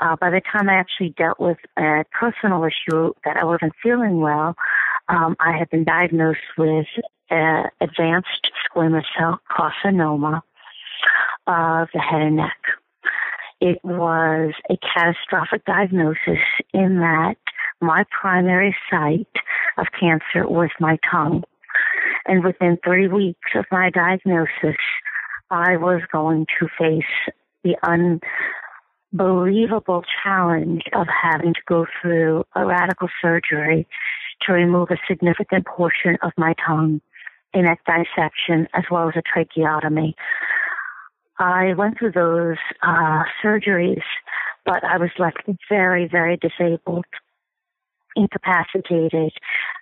Uh, 0.00 0.16
by 0.16 0.30
the 0.30 0.40
time 0.50 0.68
I 0.68 0.74
actually 0.74 1.14
dealt 1.16 1.38
with 1.38 1.58
a 1.76 2.04
personal 2.18 2.64
issue 2.64 3.12
that 3.24 3.36
I 3.36 3.44
wasn't 3.44 3.74
feeling 3.82 4.20
well, 4.20 4.54
um, 5.08 5.36
I 5.38 5.56
had 5.56 5.68
been 5.68 5.84
diagnosed 5.84 6.38
with 6.56 6.86
uh, 7.30 7.64
advanced 7.80 8.50
squamous 8.64 9.04
cell 9.16 9.40
carcinoma 9.50 10.40
of 11.46 11.88
the 11.92 12.00
head 12.00 12.22
and 12.22 12.36
neck. 12.36 12.58
It 13.60 13.78
was 13.84 14.54
a 14.70 14.78
catastrophic 14.78 15.66
diagnosis 15.66 16.42
in 16.72 17.00
that 17.00 17.34
my 17.82 18.04
primary 18.10 18.74
site 18.90 19.26
of 19.76 19.86
cancer 19.98 20.48
was 20.48 20.70
my 20.80 20.98
tongue. 21.10 21.44
And 22.26 22.42
within 22.42 22.78
three 22.82 23.08
weeks 23.08 23.50
of 23.54 23.66
my 23.70 23.90
diagnosis, 23.90 24.80
I 25.50 25.76
was 25.76 26.00
going 26.10 26.46
to 26.58 26.68
face 26.78 27.34
the 27.64 27.76
unbelievable 29.12 30.02
challenge 30.22 30.82
of 30.92 31.06
having 31.08 31.54
to 31.54 31.60
go 31.66 31.86
through 32.00 32.44
a 32.54 32.64
radical 32.64 33.08
surgery 33.20 33.86
to 34.42 34.52
remove 34.52 34.90
a 34.90 34.96
significant 35.08 35.66
portion 35.66 36.16
of 36.22 36.32
my 36.36 36.54
tongue, 36.66 37.00
in 37.52 37.66
a 37.66 37.76
dissection, 37.86 38.68
as 38.74 38.84
well 38.90 39.08
as 39.08 39.14
a 39.16 39.22
tracheotomy. 39.22 40.14
I 41.38 41.74
went 41.74 41.98
through 41.98 42.12
those 42.12 42.58
uh, 42.82 43.24
surgeries, 43.42 44.02
but 44.64 44.84
I 44.84 44.98
was 44.98 45.10
left 45.18 45.38
very, 45.68 46.06
very 46.06 46.36
disabled, 46.36 47.06
incapacitated. 48.14 49.32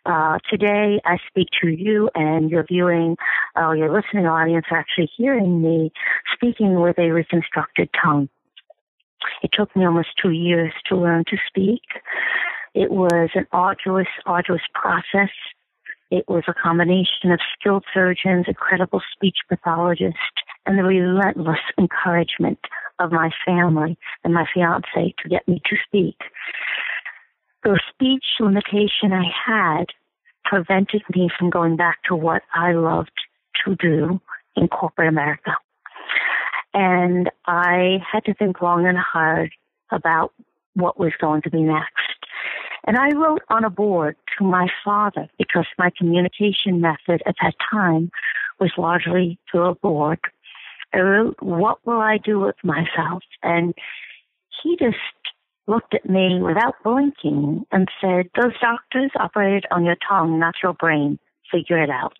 Uh, 0.06 0.38
today, 0.48 1.00
I 1.04 1.18
speak 1.28 1.48
to 1.60 1.68
you, 1.68 2.08
and 2.14 2.50
your 2.50 2.64
viewing, 2.64 3.16
uh, 3.60 3.72
your 3.72 3.92
listening 3.92 4.26
audience, 4.26 4.66
are 4.70 4.78
actually 4.78 5.10
hearing 5.16 5.60
me 5.60 5.92
speaking 6.32 6.80
with 6.80 6.98
a 6.98 7.10
reconstructed 7.10 7.90
tongue. 8.02 8.28
It 9.42 9.50
took 9.52 9.74
me 9.76 9.84
almost 9.84 10.08
two 10.20 10.30
years 10.30 10.72
to 10.86 10.96
learn 10.96 11.24
to 11.28 11.36
speak. 11.46 11.82
It 12.74 12.90
was 12.90 13.30
an 13.34 13.46
arduous, 13.52 14.08
arduous 14.26 14.62
process. 14.74 15.30
It 16.10 16.24
was 16.28 16.44
a 16.48 16.54
combination 16.54 17.32
of 17.32 17.40
skilled 17.58 17.84
surgeons, 17.92 18.46
incredible 18.48 19.02
speech 19.12 19.38
pathologists, 19.48 20.18
and 20.66 20.78
the 20.78 20.84
relentless 20.84 21.60
encouragement 21.78 22.58
of 22.98 23.12
my 23.12 23.30
family 23.44 23.98
and 24.24 24.34
my 24.34 24.46
fiance 24.52 25.14
to 25.22 25.28
get 25.28 25.46
me 25.46 25.60
to 25.66 25.76
speak. 25.86 26.16
The 27.62 27.80
speech 27.92 28.24
limitation 28.40 29.12
I 29.12 29.24
had 29.46 29.86
prevented 30.44 31.02
me 31.14 31.28
from 31.38 31.50
going 31.50 31.76
back 31.76 31.98
to 32.08 32.16
what 32.16 32.42
I 32.54 32.72
loved 32.72 33.12
to 33.64 33.76
do 33.76 34.20
in 34.56 34.68
corporate 34.68 35.08
America. 35.08 35.52
And 36.78 37.28
I 37.44 37.98
had 38.08 38.24
to 38.26 38.34
think 38.34 38.62
long 38.62 38.86
and 38.86 38.96
hard 38.96 39.50
about 39.90 40.32
what 40.74 40.96
was 40.96 41.10
going 41.20 41.42
to 41.42 41.50
be 41.50 41.60
next. 41.60 41.90
And 42.86 42.96
I 42.96 43.08
wrote 43.16 43.42
on 43.48 43.64
a 43.64 43.70
board 43.70 44.14
to 44.38 44.44
my 44.44 44.68
father 44.84 45.26
because 45.38 45.66
my 45.76 45.90
communication 45.98 46.80
method 46.80 47.20
at 47.26 47.34
that 47.42 47.54
time 47.68 48.12
was 48.60 48.70
largely 48.78 49.40
through 49.50 49.64
a 49.64 49.74
board. 49.74 50.20
I 50.94 51.00
wrote, 51.00 51.36
what 51.40 51.84
will 51.84 52.00
I 52.00 52.16
do 52.16 52.38
with 52.38 52.54
myself? 52.62 53.24
And 53.42 53.74
he 54.62 54.76
just 54.76 54.96
looked 55.66 55.94
at 55.94 56.08
me 56.08 56.40
without 56.40 56.76
blinking 56.84 57.66
and 57.72 57.88
said, 58.00 58.30
those 58.40 58.54
doctors 58.60 59.10
operated 59.18 59.66
on 59.72 59.84
your 59.84 59.96
tongue, 60.08 60.38
not 60.38 60.54
your 60.62 60.74
brain. 60.74 61.18
Figure 61.50 61.82
it 61.82 61.90
out. 61.90 62.18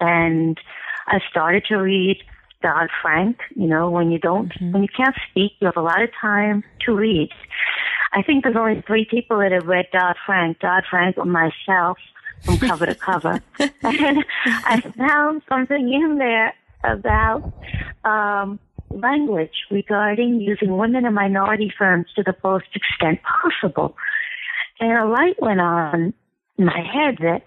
And 0.00 0.58
I 1.06 1.20
started 1.30 1.64
to 1.66 1.76
read 1.76 2.18
Dodd 2.62 2.88
Frank. 3.02 3.38
You 3.54 3.66
know, 3.66 3.90
when 3.90 4.10
you 4.10 4.18
don't, 4.18 4.52
mm-hmm. 4.52 4.72
when 4.72 4.82
you 4.82 4.88
can't 4.94 5.16
speak, 5.30 5.52
you 5.60 5.66
have 5.66 5.76
a 5.76 5.82
lot 5.82 6.02
of 6.02 6.10
time 6.20 6.64
to 6.86 6.94
read. 6.94 7.30
I 8.12 8.22
think 8.22 8.44
there's 8.44 8.56
only 8.56 8.82
three 8.86 9.06
people 9.08 9.38
that 9.38 9.52
have 9.52 9.66
read 9.66 9.86
Dodd 9.92 10.16
Frank, 10.26 10.58
Dodd 10.58 10.84
Frank 10.90 11.16
or 11.16 11.24
myself 11.24 11.98
from 12.44 12.58
cover 12.58 12.86
to 12.86 12.94
cover. 12.94 13.40
and 13.58 13.70
I 14.46 14.80
found 14.96 15.42
something 15.48 15.92
in 15.92 16.18
there 16.18 16.54
about 16.82 17.52
um, 18.04 18.58
language 18.90 19.52
regarding 19.70 20.40
using 20.40 20.76
women 20.76 21.04
and 21.04 21.14
minority 21.14 21.72
firms 21.76 22.06
to 22.16 22.22
the 22.22 22.34
fullest 22.40 22.66
extent 22.74 23.20
possible. 23.22 23.96
And 24.80 24.92
a 24.92 25.06
light 25.06 25.40
went 25.40 25.60
on 25.60 26.14
in 26.58 26.64
my 26.64 26.80
head 26.80 27.18
that 27.20 27.42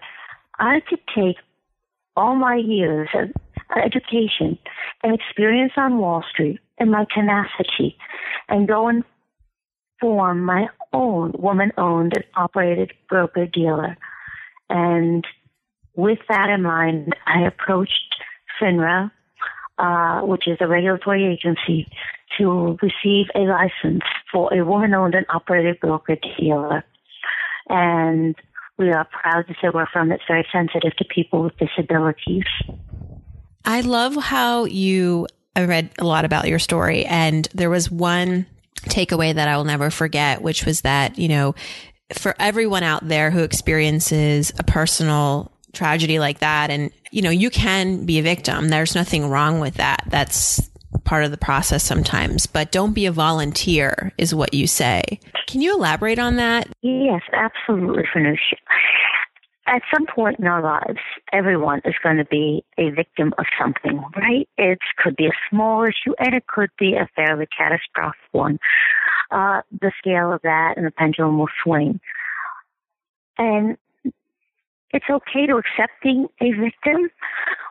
I 0.58 0.80
could 0.88 1.00
take 1.14 1.36
all 2.16 2.36
my 2.36 2.56
years 2.56 3.08
of 3.14 3.30
education 3.76 4.58
and 5.02 5.14
experience 5.14 5.72
on 5.76 5.98
Wall 5.98 6.24
Street 6.30 6.60
and 6.78 6.90
my 6.90 7.06
tenacity 7.14 7.96
and 8.48 8.68
go 8.68 8.88
and 8.88 9.04
form 10.00 10.44
my 10.44 10.66
own 10.92 11.32
woman 11.38 11.72
owned 11.78 12.12
and 12.14 12.24
operated 12.36 12.92
broker 13.08 13.46
dealer. 13.46 13.96
And 14.68 15.26
with 15.94 16.18
that 16.28 16.50
in 16.50 16.62
mind, 16.62 17.14
I 17.26 17.46
approached 17.46 18.14
FINRA, 18.60 19.10
uh, 19.78 20.20
which 20.22 20.46
is 20.46 20.58
a 20.60 20.68
regulatory 20.68 21.26
agency, 21.26 21.88
to 22.38 22.78
receive 22.82 23.26
a 23.34 23.40
license 23.40 24.02
for 24.32 24.52
a 24.52 24.64
woman 24.64 24.94
owned 24.94 25.14
and 25.14 25.26
operated 25.28 25.78
broker 25.80 26.16
dealer. 26.38 26.84
And 27.68 28.34
we 28.76 28.90
are 28.90 29.06
proud 29.06 29.46
to 29.46 29.54
say 29.54 29.68
we're 29.72 29.86
from 29.86 29.86
a 29.86 29.86
firm 29.92 30.08
that's 30.08 30.22
very 30.26 30.46
sensitive 30.52 30.96
to 30.96 31.04
people 31.04 31.44
with 31.44 31.56
disabilities. 31.56 32.44
I 33.64 33.80
love 33.80 34.14
how 34.16 34.64
you 34.64 35.26
I 35.56 35.64
read 35.64 35.90
a 35.98 36.04
lot 36.04 36.24
about 36.24 36.48
your 36.48 36.58
story 36.58 37.04
and 37.04 37.48
there 37.54 37.70
was 37.70 37.90
one 37.90 38.46
takeaway 38.82 39.34
that 39.34 39.48
I 39.48 39.56
will 39.56 39.64
never 39.64 39.90
forget, 39.90 40.42
which 40.42 40.66
was 40.66 40.82
that, 40.82 41.18
you 41.18 41.28
know, 41.28 41.54
for 42.12 42.34
everyone 42.38 42.82
out 42.82 43.06
there 43.06 43.30
who 43.30 43.42
experiences 43.42 44.52
a 44.58 44.62
personal 44.62 45.52
tragedy 45.72 46.18
like 46.18 46.40
that, 46.40 46.70
and, 46.70 46.90
you 47.10 47.22
know, 47.22 47.30
you 47.30 47.50
can 47.50 48.04
be 48.06 48.18
a 48.18 48.22
victim. 48.22 48.68
There's 48.68 48.94
nothing 48.94 49.28
wrong 49.28 49.60
with 49.60 49.74
that. 49.74 50.04
That's 50.06 50.70
part 51.04 51.24
of 51.24 51.30
the 51.30 51.36
process 51.36 51.82
sometimes, 51.82 52.46
but 52.46 52.72
don't 52.72 52.92
be 52.92 53.06
a 53.06 53.12
volunteer 53.12 54.12
is 54.18 54.34
what 54.34 54.54
you 54.54 54.66
say. 54.66 55.18
Can 55.46 55.60
you 55.60 55.74
elaborate 55.74 56.18
on 56.18 56.36
that? 56.36 56.68
Yes, 56.82 57.22
absolutely, 57.32 58.04
Farnoosh 58.14 58.54
at 59.66 59.82
some 59.92 60.06
point 60.06 60.38
in 60.38 60.46
our 60.46 60.62
lives, 60.62 61.00
everyone 61.32 61.80
is 61.84 61.94
going 62.02 62.18
to 62.18 62.24
be 62.24 62.64
a 62.78 62.90
victim 62.90 63.34
of 63.38 63.46
something, 63.58 64.02
right? 64.16 64.48
It 64.58 64.78
could 64.98 65.16
be 65.16 65.26
a 65.26 65.32
small 65.50 65.84
issue 65.84 66.14
and 66.18 66.34
it 66.34 66.46
could 66.46 66.70
be 66.78 66.94
a 66.94 67.08
fairly 67.16 67.46
catastrophic 67.46 68.20
one. 68.32 68.58
Uh, 69.30 69.62
the 69.80 69.92
scale 69.98 70.32
of 70.32 70.42
that 70.42 70.74
and 70.76 70.86
the 70.86 70.90
pendulum 70.90 71.38
will 71.38 71.48
swing. 71.62 72.00
And 73.38 73.76
it's 74.90 75.06
okay 75.10 75.46
to 75.46 75.56
accepting 75.56 76.28
a 76.40 76.52
victim 76.52 77.10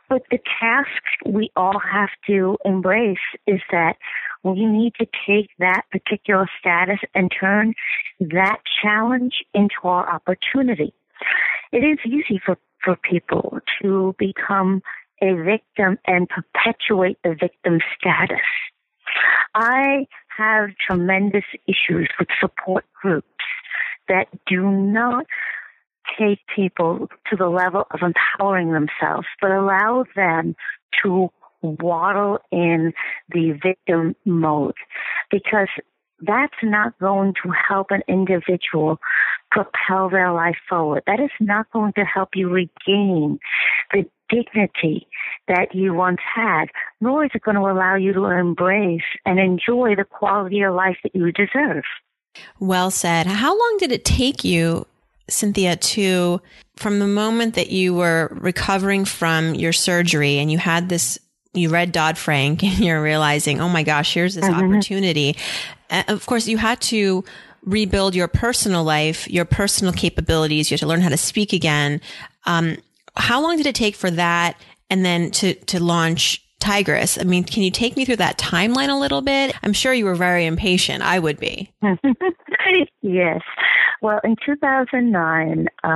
But 0.10 0.24
the 0.30 0.40
task 0.60 1.02
we 1.26 1.52
all 1.56 1.80
have 1.80 2.10
to 2.28 2.58
embrace 2.66 3.18
is 3.48 3.62
that 3.72 3.98
we 4.44 4.66
need 4.66 4.94
to 5.00 5.08
take 5.26 5.50
that 5.60 5.84
particular 5.92 6.48
status 6.60 7.00
and 7.16 7.32
turn 7.32 7.74
that 8.20 8.60
challenge 8.82 9.44
into 9.54 9.76
our 9.84 10.08
opportunity. 10.08 10.94
It 11.74 11.80
is 11.80 11.98
easy 12.06 12.40
for, 12.46 12.56
for 12.84 12.96
people 12.96 13.58
to 13.82 14.16
become 14.20 14.84
a 15.24 15.34
victim 15.34 15.98
and 16.06 16.30
perpetuate 16.30 17.18
the 17.24 17.36
victim 17.38 17.80
status. 17.98 18.46
I 19.56 20.06
have 20.38 20.70
tremendous 20.86 21.46
issues 21.68 22.10
with 22.20 22.28
support 22.40 22.86
groups 23.02 23.28
that 24.08 24.28
do 24.46 24.70
not 24.70 25.26
take 26.20 26.40
people 26.56 27.08
to 27.32 27.36
the 27.36 27.50
level 27.50 27.88
of 27.90 28.02
empowering 28.04 28.72
themselves, 28.72 29.26
but 29.42 29.50
allow 29.50 30.06
them 30.16 30.56
to 31.02 31.30
waddle 31.64 32.38
in 32.52 32.94
the 33.30 33.58
victim 33.64 34.16
mode 34.26 34.76
because 35.32 35.70
that's 36.20 36.54
not 36.62 36.98
going 37.00 37.34
to 37.44 37.52
help 37.68 37.88
an 37.90 38.02
individual 38.08 39.00
propel 39.54 40.10
their 40.10 40.34
life 40.34 40.58
forward. 40.68 41.04
That 41.06 41.20
is 41.20 41.30
not 41.40 41.72
going 41.72 41.94
to 41.94 42.04
help 42.04 42.30
you 42.34 42.50
regain 42.50 43.40
the 43.92 44.06
dignity 44.30 45.08
that 45.48 45.76
you 45.76 45.94
once 45.94 46.20
had, 46.36 46.66
nor 47.00 47.24
is 47.24 47.32
it 47.36 47.44
going 47.44 47.56
to 47.56 47.62
allow 47.62 47.96
you 47.96 48.14
to 48.14 48.26
embrace 48.26 49.04
and 49.26 49.40
enjoy 49.40 49.96
the 49.96 50.06
quality 50.06 50.62
of 50.62 50.74
life 50.74 50.98
that 51.04 51.16
you 51.16 51.32
deserve. 51.32 51.84
Well 52.60 52.90
said. 52.90 53.28
How 53.28 53.52
long 53.52 53.78
did 53.78 53.92
it 53.92 54.04
take 54.04 54.44
you, 54.44 54.88
Cynthia, 55.30 55.76
to 55.76 56.42
from 56.76 56.98
the 56.98 57.08
moment 57.08 57.54
that 57.54 57.70
you 57.70 57.94
were 57.94 58.36
recovering 58.42 59.06
from 59.06 59.54
your 59.54 59.74
surgery 59.74 60.40
and 60.40 60.52
you 60.52 60.58
had 60.58 60.90
this 60.90 61.20
you 61.54 61.70
read 61.70 61.92
Dodd 61.92 62.18
Frank 62.18 62.64
and 62.64 62.80
you're 62.80 63.04
realizing, 63.04 63.62
oh 63.62 63.70
my 63.70 63.84
gosh, 63.84 64.16
here's 64.16 64.34
this 64.34 64.46
mm-hmm. 64.46 64.74
opportunity. 64.74 65.38
And 65.92 66.10
of 66.10 66.26
course, 66.26 66.48
you 66.48 66.58
had 66.58 66.82
to 66.82 67.24
rebuild 67.66 68.16
your 68.16 68.28
personal 68.28 68.84
life, 68.84 69.30
your 69.30 69.46
personal 69.46 69.94
capabilities. 69.94 70.70
You 70.70 70.76
had 70.76 70.82
to 70.82 70.88
learn 70.88 71.02
how 71.02 71.10
to 71.10 71.18
speak 71.18 71.54
again. 71.54 72.02
Um, 72.46 72.78
how 73.16 73.42
long 73.42 73.58
did 73.58 73.66
it 73.66 73.76
take 73.76 73.96
for 73.96 74.12
that 74.12 74.60
and 74.90 75.06
then 75.06 75.32
to, 75.32 75.54
to 75.54 75.82
launch 75.82 76.42
Tigress? 76.60 77.18
I 77.20 77.24
mean, 77.24 77.44
can 77.44 77.64
you 77.64 77.72
take 77.72 77.98
me 77.98 78.06
through 78.06 78.18
that 78.18 78.38
timeline 78.38 78.90
a 78.90 79.00
little 79.00 79.22
bit? 79.22 79.56
I'm 79.64 79.74
sure 79.74 79.94
you 79.94 80.06
were 80.06 80.16
very 80.16 80.46
impatient. 80.46 81.04
I 81.04 81.20
would 81.20 81.40
be. 81.40 81.72
yes. 83.02 83.42
Well, 84.02 84.20
in 84.24 84.36
2009, 84.46 85.68
uh, 85.84 85.88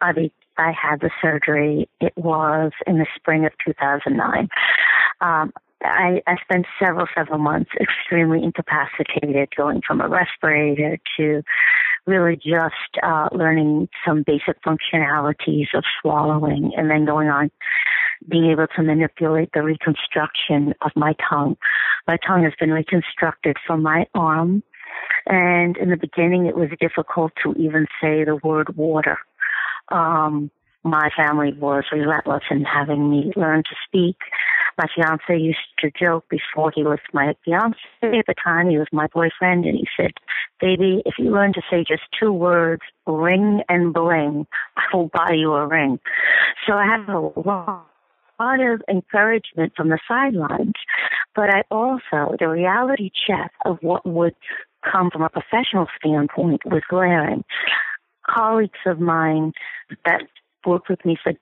I, 0.00 0.30
I 0.58 0.72
had 0.72 1.00
the 1.00 1.10
surgery. 1.20 1.88
It 2.00 2.12
was 2.16 2.72
in 2.86 2.98
the 2.98 3.06
spring 3.16 3.44
of 3.44 3.52
2009. 3.64 4.48
Um, 5.20 5.52
I, 5.84 6.22
I 6.26 6.36
spent 6.42 6.66
several, 6.78 7.06
several 7.14 7.38
months 7.38 7.70
extremely 7.80 8.42
incapacitated, 8.42 9.54
going 9.56 9.82
from 9.86 10.00
a 10.00 10.08
respirator 10.08 10.98
to 11.16 11.42
really 12.06 12.36
just 12.36 13.02
uh, 13.02 13.28
learning 13.32 13.88
some 14.06 14.24
basic 14.26 14.60
functionalities 14.62 15.66
of 15.74 15.84
swallowing 16.00 16.72
and 16.76 16.90
then 16.90 17.04
going 17.04 17.28
on 17.28 17.50
being 18.28 18.50
able 18.50 18.66
to 18.76 18.82
manipulate 18.82 19.50
the 19.52 19.62
reconstruction 19.62 20.74
of 20.82 20.90
my 20.94 21.14
tongue. 21.28 21.56
My 22.06 22.16
tongue 22.26 22.44
has 22.44 22.52
been 22.58 22.72
reconstructed 22.72 23.56
from 23.66 23.82
my 23.82 24.06
arm 24.14 24.62
and 25.26 25.76
in 25.76 25.90
the 25.90 25.96
beginning 25.96 26.46
it 26.46 26.56
was 26.56 26.68
difficult 26.80 27.32
to 27.42 27.52
even 27.54 27.86
say 28.00 28.24
the 28.24 28.38
word 28.42 28.76
water. 28.76 29.18
Um, 29.88 30.50
my 30.84 31.10
family 31.16 31.52
was 31.52 31.84
relentless 31.92 32.42
in 32.50 32.64
having 32.64 33.08
me 33.08 33.32
learn 33.36 33.62
to 33.62 33.76
speak. 33.86 34.16
My 34.78 34.86
fiance 34.94 35.36
used 35.36 35.58
to 35.80 35.90
joke 35.90 36.24
before 36.28 36.72
he 36.74 36.82
was 36.82 36.98
my 37.12 37.34
fiance 37.44 37.78
at 38.02 38.26
the 38.26 38.34
time, 38.42 38.70
he 38.70 38.78
was 38.78 38.88
my 38.92 39.06
boyfriend, 39.12 39.64
and 39.64 39.76
he 39.76 39.86
said, 39.96 40.12
Baby, 40.60 41.02
if 41.04 41.14
you 41.18 41.30
learn 41.30 41.52
to 41.54 41.62
say 41.70 41.84
just 41.86 42.02
two 42.18 42.32
words, 42.32 42.82
ring 43.06 43.62
and 43.68 43.92
bling, 43.92 44.46
I 44.76 44.96
will 44.96 45.10
buy 45.12 45.32
you 45.34 45.52
a 45.52 45.66
ring. 45.66 45.98
So 46.66 46.74
I 46.74 46.86
have 46.86 47.08
a 47.08 47.20
lot 47.36 47.86
of 48.60 48.82
encouragement 48.88 49.72
from 49.76 49.88
the 49.88 49.98
sidelines, 50.08 50.74
but 51.34 51.50
I 51.50 51.62
also, 51.70 52.36
the 52.38 52.48
reality 52.48 53.10
check 53.26 53.52
of 53.64 53.78
what 53.82 54.06
would 54.06 54.34
come 54.90 55.10
from 55.10 55.22
a 55.22 55.28
professional 55.28 55.86
standpoint 55.96 56.62
was 56.64 56.82
glaring. 56.88 57.44
Colleagues 58.28 58.78
of 58.86 59.00
mine 59.00 59.52
that 60.06 60.22
worked 60.64 60.88
with 60.88 61.04
me 61.04 61.16
for 61.22 61.32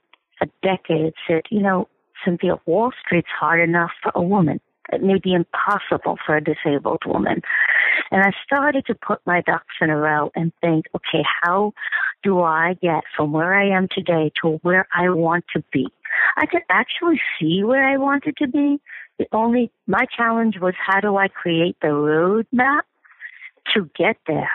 a 0.40 0.46
decade 0.62 1.12
said, 1.26 1.42
you 1.50 1.60
know, 1.60 1.88
Cynthia, 2.24 2.56
Wall 2.66 2.92
Street's 3.04 3.28
hard 3.38 3.60
enough 3.60 3.90
for 4.02 4.12
a 4.14 4.22
woman. 4.22 4.60
It 4.92 5.02
may 5.02 5.18
be 5.18 5.34
impossible 5.34 6.18
for 6.24 6.36
a 6.36 6.42
disabled 6.42 7.02
woman. 7.06 7.42
And 8.10 8.22
I 8.22 8.32
started 8.44 8.86
to 8.86 8.94
put 8.94 9.20
my 9.24 9.40
ducks 9.42 9.74
in 9.80 9.90
a 9.90 9.96
row 9.96 10.30
and 10.34 10.52
think, 10.60 10.86
okay, 10.94 11.24
how 11.42 11.72
do 12.22 12.40
I 12.40 12.74
get 12.82 13.04
from 13.16 13.32
where 13.32 13.54
I 13.54 13.68
am 13.68 13.88
today 13.92 14.32
to 14.42 14.58
where 14.62 14.86
I 14.92 15.08
want 15.10 15.44
to 15.54 15.62
be? 15.72 15.86
I 16.36 16.46
could 16.46 16.62
actually 16.70 17.20
see 17.38 17.62
where 17.62 17.88
I 17.88 17.96
wanted 17.96 18.36
to 18.38 18.48
be. 18.48 18.80
The 19.18 19.26
only, 19.32 19.70
my 19.86 20.06
challenge 20.16 20.56
was 20.60 20.74
how 20.84 21.00
do 21.00 21.16
I 21.16 21.28
create 21.28 21.76
the 21.80 21.88
roadmap 21.88 22.82
to 23.74 23.88
get 23.96 24.16
there? 24.26 24.50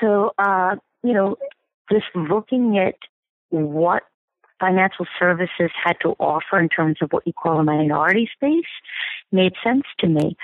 So, 0.00 0.32
uh, 0.38 0.76
you 1.02 1.12
know, 1.12 1.36
just 1.90 2.06
looking 2.14 2.78
at 2.78 2.96
what 3.50 4.02
financial 4.60 5.06
services 5.18 5.70
had 5.82 5.96
to 6.02 6.10
offer 6.18 6.60
in 6.60 6.68
terms 6.68 6.98
of 7.00 7.10
what 7.12 7.26
you 7.26 7.32
call 7.32 7.58
a 7.58 7.64
minority 7.64 8.28
space 8.34 8.70
made 9.32 9.52
sense 9.64 9.84
to 9.98 10.06
me. 10.06 10.36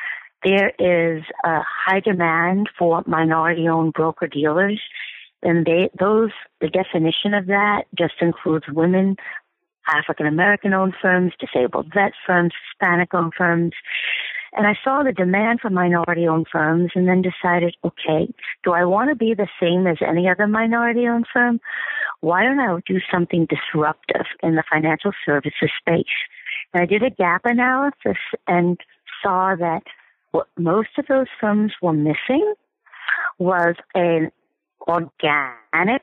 There 0.44 0.70
is 0.78 1.22
a 1.44 1.60
high 1.62 2.00
demand 2.00 2.70
for 2.78 3.02
minority 3.06 3.68
owned 3.68 3.92
broker 3.92 4.26
dealers 4.26 4.80
and 5.42 5.64
they, 5.64 5.90
those, 5.98 6.30
the 6.60 6.68
definition 6.68 7.34
of 7.34 7.46
that 7.46 7.84
just 7.96 8.14
includes 8.20 8.64
women, 8.68 9.16
African 9.88 10.26
American 10.26 10.72
owned 10.72 10.94
firms, 11.00 11.32
disabled 11.38 11.92
vet 11.94 12.12
firms, 12.26 12.52
Hispanic 12.70 13.14
owned 13.14 13.32
firms. 13.36 13.72
And 14.56 14.66
I 14.66 14.74
saw 14.82 15.02
the 15.02 15.12
demand 15.12 15.60
for 15.60 15.70
minority 15.70 16.26
owned 16.26 16.46
firms 16.50 16.90
and 16.94 17.06
then 17.06 17.22
decided, 17.22 17.76
okay, 17.84 18.32
do 18.64 18.72
I 18.72 18.84
want 18.84 19.10
to 19.10 19.14
be 19.14 19.34
the 19.34 19.48
same 19.60 19.86
as 19.86 19.98
any 20.00 20.28
other 20.28 20.46
minority 20.46 21.06
owned 21.06 21.26
firm? 21.32 21.60
why 22.20 22.42
don't 22.42 22.58
I 22.58 22.78
do 22.86 22.98
something 23.10 23.46
disruptive 23.46 24.26
in 24.42 24.54
the 24.54 24.64
financial 24.70 25.12
services 25.24 25.70
space? 25.80 26.04
And 26.72 26.82
I 26.82 26.86
did 26.86 27.02
a 27.02 27.10
gap 27.10 27.42
analysis 27.44 28.18
and 28.46 28.78
saw 29.22 29.54
that 29.56 29.82
what 30.32 30.48
most 30.58 30.90
of 30.98 31.06
those 31.08 31.26
firms 31.40 31.72
were 31.80 31.92
missing 31.92 32.54
was 33.38 33.76
an 33.94 34.30
organic 34.88 36.02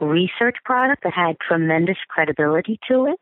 research 0.00 0.56
product 0.64 1.04
that 1.04 1.12
had 1.12 1.36
tremendous 1.38 1.98
credibility 2.08 2.78
to 2.88 3.06
it. 3.06 3.20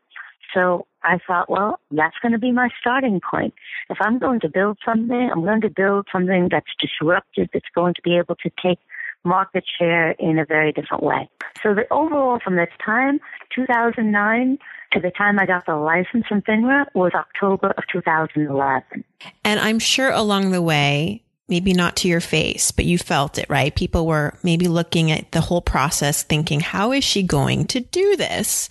So 0.53 0.87
I 1.03 1.17
thought, 1.25 1.49
well, 1.49 1.79
that's 1.91 2.15
going 2.21 2.33
to 2.33 2.39
be 2.39 2.51
my 2.51 2.69
starting 2.79 3.19
point. 3.19 3.53
If 3.89 3.97
I'm 4.01 4.19
going 4.19 4.39
to 4.41 4.49
build 4.49 4.77
something, 4.85 5.29
I'm 5.31 5.41
going 5.41 5.61
to 5.61 5.69
build 5.69 6.07
something 6.11 6.49
that's 6.51 6.67
disruptive, 6.79 7.49
that's 7.53 7.69
going 7.73 7.93
to 7.95 8.01
be 8.01 8.17
able 8.17 8.35
to 8.35 8.51
take 8.61 8.79
market 9.23 9.63
share 9.79 10.11
in 10.11 10.39
a 10.39 10.45
very 10.45 10.71
different 10.71 11.03
way. 11.03 11.29
So 11.61 11.73
the 11.73 11.91
overall 11.91 12.39
from 12.43 12.55
this 12.55 12.69
time, 12.83 13.19
2009 13.55 14.57
to 14.93 14.99
the 14.99 15.11
time 15.11 15.39
I 15.39 15.45
got 15.45 15.65
the 15.65 15.75
license 15.75 16.25
from 16.27 16.41
FINRA 16.41 16.87
was 16.93 17.13
October 17.13 17.67
of 17.77 17.83
2011. 17.91 19.03
And 19.43 19.59
I'm 19.59 19.79
sure 19.79 20.11
along 20.11 20.51
the 20.51 20.61
way, 20.61 21.23
maybe 21.47 21.73
not 21.73 21.95
to 21.97 22.07
your 22.07 22.19
face, 22.19 22.71
but 22.71 22.85
you 22.85 22.97
felt 22.97 23.37
it, 23.37 23.45
right? 23.49 23.73
People 23.75 24.05
were 24.05 24.33
maybe 24.43 24.67
looking 24.67 25.11
at 25.11 25.31
the 25.31 25.41
whole 25.41 25.61
process 25.61 26.23
thinking, 26.23 26.59
how 26.59 26.91
is 26.91 27.03
she 27.03 27.23
going 27.23 27.65
to 27.67 27.79
do 27.79 28.15
this? 28.17 28.67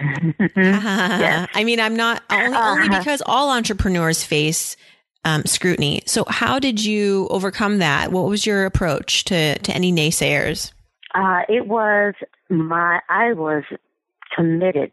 yes. 0.56 1.48
I 1.54 1.64
mean, 1.64 1.80
I'm 1.80 1.96
not 1.96 2.22
only, 2.30 2.56
only 2.56 2.88
uh-huh. 2.88 2.98
because 2.98 3.22
all 3.26 3.50
entrepreneurs 3.50 4.24
face 4.24 4.76
um, 5.24 5.44
scrutiny. 5.44 6.02
So, 6.06 6.24
how 6.28 6.58
did 6.58 6.84
you 6.84 7.28
overcome 7.30 7.78
that? 7.78 8.12
What 8.12 8.28
was 8.28 8.46
your 8.46 8.66
approach 8.66 9.24
to 9.24 9.58
to 9.58 9.72
any 9.72 9.92
naysayers? 9.92 10.72
Uh, 11.14 11.42
it 11.48 11.66
was 11.66 12.14
my. 12.50 13.00
I 13.08 13.32
was 13.32 13.64
committed 14.34 14.92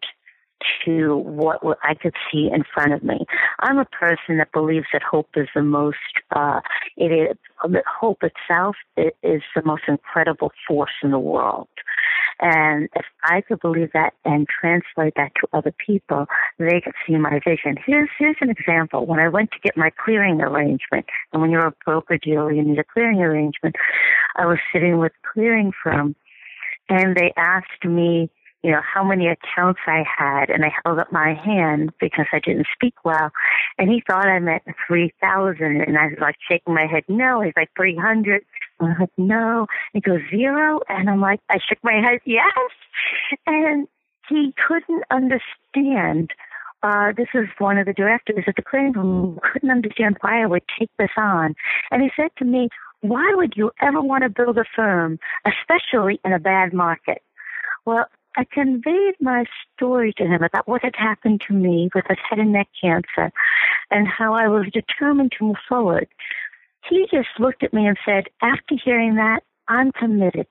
to 0.86 1.18
what 1.18 1.60
I 1.84 1.96
could 1.96 2.14
see 2.32 2.50
in 2.54 2.64
front 2.74 2.94
of 2.94 3.04
me. 3.04 3.26
I'm 3.60 3.80
a 3.80 3.86
person 3.86 4.38
that 4.38 4.52
believes 4.52 4.86
that 4.94 5.02
hope 5.02 5.30
is 5.36 5.48
the 5.56 5.64
most. 5.64 5.98
Uh, 6.36 6.62
it 6.98 7.12
is 7.12 7.38
hope 7.86 8.24
itself 8.24 8.76
is 8.98 9.42
the 9.56 9.64
most 9.64 9.84
incredible 9.88 10.52
force 10.68 10.92
in 11.04 11.12
the 11.12 11.20
world. 11.20 11.68
And 12.42 12.90
if 12.96 13.06
I 13.24 13.42
could 13.42 13.60
believe 13.60 13.92
that 13.94 14.14
and 14.26 14.48
translate 14.48 15.14
that 15.16 15.32
to 15.40 15.48
other 15.54 15.72
people, 15.86 16.26
they 16.58 16.82
could 16.82 16.96
see 17.06 17.16
my 17.16 17.40
vision. 17.46 17.78
Here's, 17.86 18.10
here's 18.18 18.38
an 18.42 18.50
example. 18.50 19.06
When 19.06 19.20
I 19.20 19.30
went 19.30 19.52
to 19.52 19.60
get 19.64 19.78
my 19.78 19.92
clearing 20.04 20.42
arrangement, 20.42 21.06
and 21.32 21.42
when 21.42 21.52
you're 21.52 21.68
a 21.68 21.74
broker 21.86 22.18
dealer, 22.18 22.52
you 22.52 22.64
need 22.64 22.80
a 22.80 22.84
clearing 22.84 23.22
arrangement. 23.22 23.76
I 24.36 24.48
was 24.48 24.58
sitting 24.74 24.98
with 24.98 25.12
clearing 25.34 25.72
firm 25.84 26.16
and 26.90 27.16
they 27.16 27.32
asked 27.38 27.86
me, 27.86 28.30
you 28.64 28.72
know, 28.72 28.82
how 28.82 29.04
many 29.04 29.28
accounts 29.28 29.80
I 29.88 30.04
had 30.06 30.50
and 30.50 30.64
I 30.64 30.72
held 30.84 31.00
up 31.00 31.12
my 31.12 31.34
hand 31.34 31.92
because 32.00 32.28
I 32.32 32.40
didn't 32.40 32.68
speak 32.74 32.94
well. 33.04 33.32
And 33.78 33.90
he 33.90 34.04
thought 34.08 34.28
I 34.28 34.40
meant 34.40 34.64
3,000 34.88 35.82
and 35.82 35.98
I 35.98 36.08
was 36.08 36.18
like 36.20 36.36
shaking 36.48 36.74
my 36.74 36.86
head. 36.86 37.04
No, 37.08 37.42
he's 37.42 37.54
like 37.56 37.70
300. 37.76 38.44
I 38.82 39.00
like, 39.00 39.10
no. 39.18 39.68
He 39.94 40.02
goes, 40.02 40.22
zero? 40.30 40.80
And 40.90 41.10
I'm 41.10 41.22
like, 41.22 41.40
I 41.50 41.58
shook 41.58 41.80
my 41.84 42.02
head, 42.04 42.20
yes. 42.26 42.52
And 43.46 43.88
he 44.30 44.54
couldn't 44.68 45.04
understand. 45.12 46.32
Uh, 46.84 47.14
this 47.16 47.28
is 47.34 47.48
one 47.60 47.78
of 47.78 47.86
the 47.86 47.94
directors 47.94 48.44
at 48.48 48.56
the 48.56 48.62
Clinton 48.62 49.38
couldn't 49.44 49.70
understand 49.70 50.18
why 50.22 50.42
I 50.42 50.48
would 50.48 50.64
take 50.80 50.90
this 50.98 51.12
on. 51.18 51.56
And 51.92 52.02
he 52.02 52.10
said 52.16 52.32
to 52.38 52.46
me, 52.46 52.70
why 53.02 53.34
would 53.36 53.54
you 53.56 53.72
ever 53.82 54.02
want 54.02 54.24
to 54.24 54.30
build 54.30 54.58
a 54.58 54.66
firm, 54.76 55.20
especially 55.46 56.20
in 56.24 56.34
a 56.34 56.40
bad 56.40 56.74
market? 56.74 57.22
Well, 57.86 58.06
I 58.38 58.46
conveyed 58.46 59.16
my 59.20 59.46
story 59.76 60.14
to 60.18 60.26
him 60.26 60.42
about 60.42 60.68
what 60.68 60.84
had 60.84 60.96
happened 60.96 61.42
to 61.48 61.54
me 61.54 61.90
with 61.94 62.06
a 62.10 62.16
head 62.16 62.40
and 62.40 62.54
neck 62.54 62.70
cancer 62.80 63.32
and 63.90 64.08
how 64.08 64.34
I 64.34 64.48
was 64.48 64.68
determined 64.72 65.34
to 65.38 65.46
move 65.46 65.58
forward. 65.68 66.08
He 66.92 67.08
just 67.10 67.30
looked 67.40 67.64
at 67.64 67.74
me 67.74 67.88
and 67.88 67.98
said, 68.06 68.26
after 68.42 68.76
hearing 68.84 69.16
that, 69.16 69.44
I'm 69.70 69.94
committed 69.94 70.48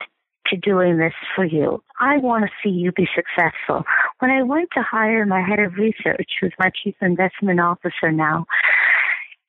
to 0.47 0.57
doing 0.57 0.97
this 0.97 1.13
for 1.35 1.45
you. 1.45 1.83
I 1.99 2.17
want 2.17 2.45
to 2.45 2.51
see 2.63 2.73
you 2.73 2.91
be 2.91 3.07
successful. 3.15 3.83
When 4.17 4.31
I 4.31 4.41
went 4.41 4.69
to 4.73 4.81
hire 4.81 5.23
my 5.27 5.41
head 5.41 5.59
of 5.59 5.75
research, 5.75 6.31
who's 6.41 6.53
my 6.57 6.71
chief 6.83 6.95
investment 6.99 7.59
officer 7.59 8.11
now, 8.11 8.47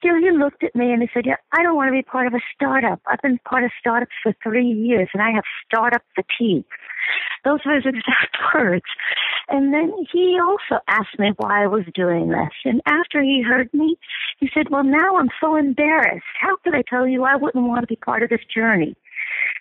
he 0.03 0.31
looked 0.31 0.62
at 0.65 0.75
me 0.75 0.93
and 0.93 1.03
he 1.03 1.09
said, 1.15 1.27
yeah, 1.27 1.37
I 1.53 1.62
don't 1.62 1.77
want 1.77 1.88
to 1.88 1.93
be 1.93 2.03
part 2.03 2.27
of 2.27 2.35
a 2.35 2.41
startup. 2.55 3.01
I've 3.07 3.23
been 3.23 3.38
part 3.49 3.65
of 3.65 3.71
startups 3.79 4.12
for 4.23 4.35
three 4.43 4.67
years 4.67 5.09
and 5.15 5.23
I 5.23 5.31
have 5.31 5.45
startup 5.67 6.03
fatigue. 6.15 6.65
Those 7.45 7.61
were 7.65 7.75
his 7.75 7.87
exact 7.87 8.37
words. 8.55 8.85
And 9.49 9.73
then 9.73 9.93
he 10.12 10.38
also 10.41 10.83
asked 10.88 11.19
me 11.19 11.33
why 11.37 11.65
I 11.65 11.67
was 11.67 11.85
doing 11.95 12.29
this. 12.29 12.55
And 12.65 12.81
after 12.87 13.23
he 13.23 13.43
heard 13.43 13.73
me, 13.73 13.97
he 14.38 14.49
said, 14.53 14.71
well, 14.71 14.85
now 14.85 15.17
I'm 15.17 15.31
so 15.41 15.57
embarrassed. 15.57 16.25
How 16.41 16.57
could 16.65 16.75
I 16.75 16.83
tell 16.88 17.07
you 17.07 17.25
I 17.25 17.37
wouldn't 17.37 17.67
want 17.67 17.83
to 17.83 17.87
be 17.87 17.97
part 17.97 18.23
of 18.23 18.31
this 18.31 18.45
journey? 18.55 18.95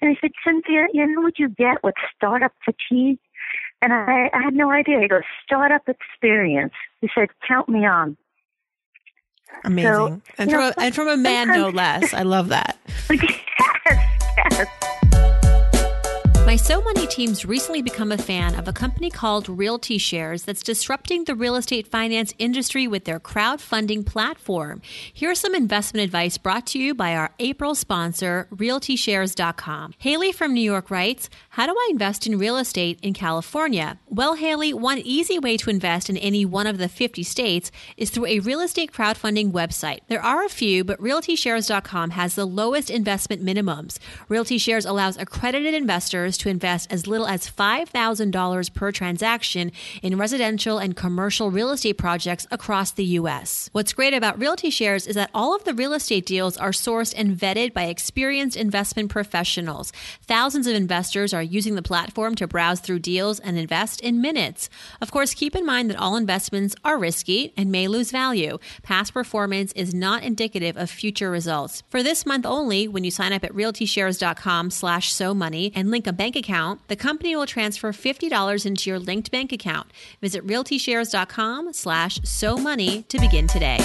And 0.02 0.10
he 0.10 0.18
said, 0.20 0.32
Cynthia, 0.44 0.88
you 0.94 1.06
know 1.08 1.22
what 1.22 1.40
you 1.40 1.50
get 1.50 1.84
with 1.84 1.96
startup 2.16 2.54
fatigue? 2.66 3.20
And 3.82 3.94
I, 3.94 4.30
I 4.34 4.44
had 4.44 4.54
no 4.54 4.72
idea. 4.72 5.00
He 5.02 5.08
goes, 5.08 5.22
startup 5.44 5.88
experience. 5.88 6.74
He 7.02 7.10
said, 7.16 7.30
count 7.48 7.68
me 7.68 7.86
on. 7.86 8.16
Amazing. 9.64 9.92
So, 9.92 10.22
and, 10.38 10.50
from 10.50 10.60
know, 10.60 10.70
a, 10.70 10.80
and 10.80 10.96
from 10.96 11.08
a 11.08 11.18
man, 11.18 11.50
no 11.50 11.70
less. 11.70 12.14
I 12.14 12.24
love 12.24 12.50
that. 12.50 12.78
yes, 13.10 13.40
My 16.52 16.58
So 16.58 16.82
Money 16.82 17.08
team's 17.08 17.46
recently 17.46 17.82
become 17.82 18.12
a 18.12 18.18
fan 18.18 18.56
of 18.56 18.68
a 18.68 18.74
company 18.74 19.10
called 19.10 19.48
Realty 19.48 19.98
Shares 19.98 20.44
that's 20.44 20.62
disrupting 20.62 21.24
the 21.24 21.34
real 21.34 21.56
estate 21.56 21.88
finance 21.88 22.34
industry 22.40 22.88
with 22.88 23.06
their 23.06 23.22
crowdfunding 23.22 24.06
platform. 24.06 24.82
Here's 25.14 25.40
some 25.40 25.56
investment 25.56 26.04
advice 26.04 26.38
brought 26.38 26.68
to 26.68 26.78
you 26.78 26.94
by 26.94 27.16
our 27.16 27.34
April 27.40 27.74
sponsor, 27.74 28.50
RealtyShares.com. 28.54 29.94
Haley 29.98 30.34
from 30.34 30.54
New 30.54 30.60
York 30.60 30.92
writes, 30.92 31.30
How 31.52 31.68
do 31.68 31.72
I 31.72 31.88
invest 31.90 32.28
in 32.28 32.38
real 32.38 32.58
estate 32.58 33.00
in 33.02 33.14
California? 33.14 33.98
Well, 34.10 34.36
Haley, 34.36 34.74
one 34.74 34.98
easy 34.98 35.40
way 35.40 35.56
to 35.56 35.70
invest 35.70 36.10
in 36.10 36.18
any 36.18 36.44
one 36.44 36.68
of 36.68 36.80
the 36.80 36.90
50 36.90 37.24
states 37.24 37.72
is 37.96 38.10
through 38.10 38.26
a 38.26 38.40
real 38.40 38.60
estate 38.60 38.92
crowdfunding 38.92 39.54
website. 39.54 40.00
There 40.10 40.22
are 40.22 40.44
a 40.44 40.50
few, 40.50 40.84
but 40.84 41.00
RealtyShares.com 41.00 42.10
has 42.10 42.36
the 42.36 42.44
lowest 42.44 42.90
investment 42.90 43.42
minimums. 43.42 44.00
Realty 44.28 44.58
Shares 44.58 44.86
allows 44.86 45.16
accredited 45.16 45.74
investors 45.74 46.41
to 46.42 46.50
invest 46.50 46.92
as 46.92 47.08
little 47.08 47.28
as 47.28 47.50
$5,000 47.50 48.74
per 48.74 48.92
transaction 48.92 49.72
in 50.02 50.18
residential 50.18 50.78
and 50.80 50.96
commercial 50.96 51.52
real 51.52 51.70
estate 51.72 51.98
projects 51.98 52.48
across 52.52 52.92
the 52.92 53.06
U.S. 53.22 53.70
What's 53.72 53.94
great 53.94 54.14
about 54.14 54.40
Realty 54.40 54.70
Shares 54.70 55.08
is 55.08 55.16
that 55.16 55.30
all 55.34 55.56
of 55.56 55.64
the 55.64 55.74
real 55.74 55.94
estate 55.94 56.26
deals 56.26 56.58
are 56.58 56.72
sourced 56.72 57.14
and 57.16 57.38
vetted 57.38 57.74
by 57.74 57.84
experienced 57.84 58.58
investment 58.58 59.10
professionals. 59.10 59.94
Thousands 60.24 60.68
of 60.68 60.76
investors 60.76 61.34
are 61.34 61.44
using 61.44 61.76
the 61.76 61.82
platform 61.82 62.36
to 62.36 62.48
browse 62.48 62.80
through 62.80 63.00
deals 63.00 63.40
and 63.40 63.58
invest 63.58 64.02
in 64.02 64.22
minutes. 64.22 64.70
Of 65.00 65.12
course, 65.12 65.34
keep 65.34 65.56
in 65.56 65.66
mind 65.66 65.90
that 65.90 66.00
all 66.00 66.16
investments 66.16 66.76
are 66.84 66.98
risky 66.98 67.54
and 67.56 67.72
may 67.72 67.88
lose 67.88 68.12
value. 68.12 68.58
Past 68.82 69.14
performance 69.14 69.72
is 69.74 69.94
not 69.94 70.24
indicative 70.24 70.76
of 70.76 70.90
future 70.90 71.30
results. 71.30 71.84
For 71.90 72.02
this 72.02 72.26
month 72.26 72.46
only, 72.46 72.88
when 72.88 73.04
you 73.04 73.12
sign 73.12 73.32
up 73.32 73.44
at 73.44 73.54
realtyshares.com 73.54 74.72
slash 74.72 75.14
so 75.14 75.34
money 75.34 75.72
and 75.76 75.92
link 75.92 76.08
a 76.08 76.14
bank 76.14 76.31
bank 76.32 76.46
account, 76.46 76.88
the 76.88 76.96
company 76.96 77.36
will 77.36 77.46
transfer 77.46 77.92
$50 77.92 78.66
into 78.66 78.90
your 78.90 79.00
linked 79.00 79.32
bank 79.32 79.52
account. 79.52 79.92
Visit 80.22 80.48
realtyshares.com 80.48 81.74
slash 81.74 82.22
so 82.24 82.56
money 82.56 83.04
to 83.10 83.20
begin 83.20 83.48
today. 83.48 83.80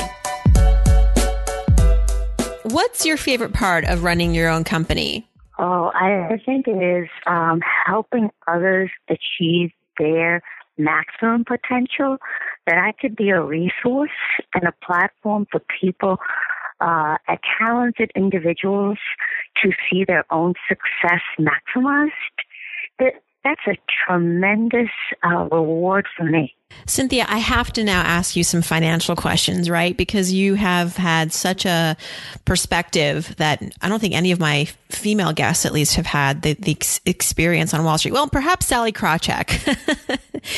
What's 2.62 3.04
your 3.04 3.16
favorite 3.16 3.52
part 3.52 3.84
of 3.84 4.04
running 4.04 4.32
your 4.32 4.48
own 4.48 4.62
company? 4.62 5.28
Oh, 5.58 5.90
I 5.94 6.40
think 6.44 6.68
it 6.68 6.82
is 6.82 7.08
um, 7.26 7.60
helping 7.86 8.30
others 8.46 8.90
achieve 9.08 9.70
their 9.98 10.42
maximum 10.78 11.44
potential. 11.44 12.18
That 12.66 12.78
I 12.78 12.92
could 13.00 13.16
be 13.16 13.30
a 13.30 13.40
resource 13.40 14.10
and 14.54 14.64
a 14.64 14.72
platform 14.84 15.46
for 15.50 15.60
people, 15.80 16.18
uh, 16.80 17.16
talented 17.58 18.10
individuals 18.14 18.98
to 19.62 19.72
see 19.88 20.04
their 20.04 20.24
own 20.30 20.54
success 20.68 21.22
maximized, 21.38 22.10
that, 22.98 23.14
that's 23.46 23.78
a 23.78 23.80
tremendous 24.06 24.90
uh, 25.24 25.48
reward 25.52 26.06
for 26.16 26.24
me. 26.24 26.52
Cynthia, 26.84 27.24
I 27.28 27.38
have 27.38 27.72
to 27.74 27.84
now 27.84 28.00
ask 28.00 28.34
you 28.34 28.42
some 28.42 28.60
financial 28.60 29.14
questions, 29.14 29.70
right? 29.70 29.96
Because 29.96 30.32
you 30.32 30.54
have 30.54 30.96
had 30.96 31.32
such 31.32 31.64
a 31.64 31.96
perspective 32.44 33.34
that 33.36 33.62
I 33.80 33.88
don't 33.88 34.00
think 34.00 34.14
any 34.14 34.32
of 34.32 34.40
my 34.40 34.64
female 34.90 35.32
guests, 35.32 35.64
at 35.64 35.72
least, 35.72 35.94
have 35.94 36.06
had 36.06 36.42
the, 36.42 36.54
the 36.54 36.72
ex- 36.72 37.00
experience 37.06 37.72
on 37.72 37.84
Wall 37.84 37.98
Street. 37.98 38.12
Well, 38.12 38.28
perhaps 38.28 38.66
Sallie 38.66 38.92
Krawcheck. 38.92 39.48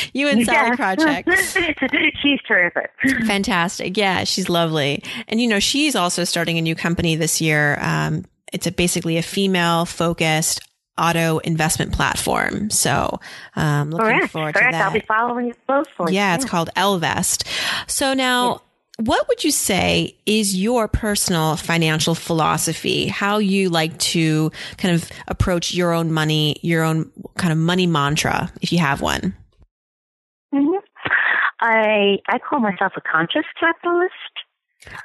you 0.13 0.27
and 0.27 0.43
Sallie 0.45 0.75
Krawcheck. 0.75 1.25
she's 2.21 2.39
terrific. 2.47 2.89
Fantastic. 3.27 3.95
Yeah, 3.95 4.23
she's 4.23 4.49
lovely. 4.49 5.03
And, 5.27 5.39
you 5.39 5.47
know, 5.47 5.59
she's 5.59 5.95
also 5.95 6.23
starting 6.23 6.57
a 6.57 6.61
new 6.61 6.75
company 6.75 7.15
this 7.15 7.39
year. 7.39 7.77
Um, 7.81 8.25
it's 8.51 8.65
a 8.65 8.71
basically 8.71 9.17
a 9.17 9.23
female 9.23 9.85
focused 9.85 10.59
auto 10.99 11.39
investment 11.39 11.93
platform. 11.93 12.69
So, 12.69 13.19
um, 13.55 13.91
looking 13.91 14.05
correct, 14.05 14.31
forward 14.31 14.55
correct. 14.55 14.73
to 14.73 14.77
that. 14.77 14.85
I'll 14.85 14.93
be 14.93 14.99
following 14.99 15.47
you 15.47 15.53
closely. 15.65 16.15
Yeah, 16.15 16.35
it's 16.35 16.45
called 16.45 16.69
Ellevest. 16.75 17.47
So 17.87 18.13
now, 18.13 18.51
yeah. 18.51 18.57
What 18.99 19.29
would 19.29 19.45
you 19.45 19.51
say 19.51 20.17
is 20.25 20.57
your 20.61 20.89
personal 20.89 21.55
financial 21.55 22.15
philosophy? 22.15 23.07
How 23.07 23.37
you 23.37 23.69
like 23.69 23.97
to 23.99 24.51
kind 24.75 24.93
of 24.93 25.09
approach 25.29 25.73
your 25.73 25.93
own 25.93 26.11
money, 26.11 26.57
your 26.63 26.83
own 26.83 27.09
kind 27.37 27.53
of 27.53 27.57
money 27.57 27.87
mantra, 27.87 28.51
if 28.61 28.73
you 28.73 28.79
have 28.79 28.99
one? 28.99 29.37
Mm-hmm. 30.53 30.85
I 31.61 32.17
I 32.27 32.39
call 32.39 32.59
myself 32.59 32.91
a 32.97 33.01
conscious 33.01 33.45
capitalist. 33.57 34.13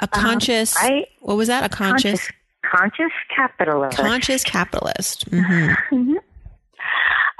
A 0.01 0.09
conscious. 0.09 0.77
Um, 0.77 0.83
I, 0.85 1.07
what 1.21 1.37
was 1.37 1.47
that? 1.47 1.65
A 1.65 1.69
conscious, 1.69 2.21
conscious 2.21 2.33
conscious 2.71 3.13
capitalist. 3.35 3.97
Conscious 3.97 4.45
capitalist. 4.45 5.31
Mm-hmm. 5.31 5.97
mm-hmm. 5.97 6.15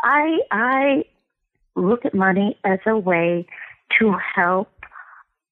I 0.05 0.39
I 0.51 1.05
look 1.77 2.05
at 2.05 2.15
money 2.15 2.59
as 2.65 2.79
a 2.87 2.97
way 2.97 3.47
to 3.99 4.15
help 4.35 4.69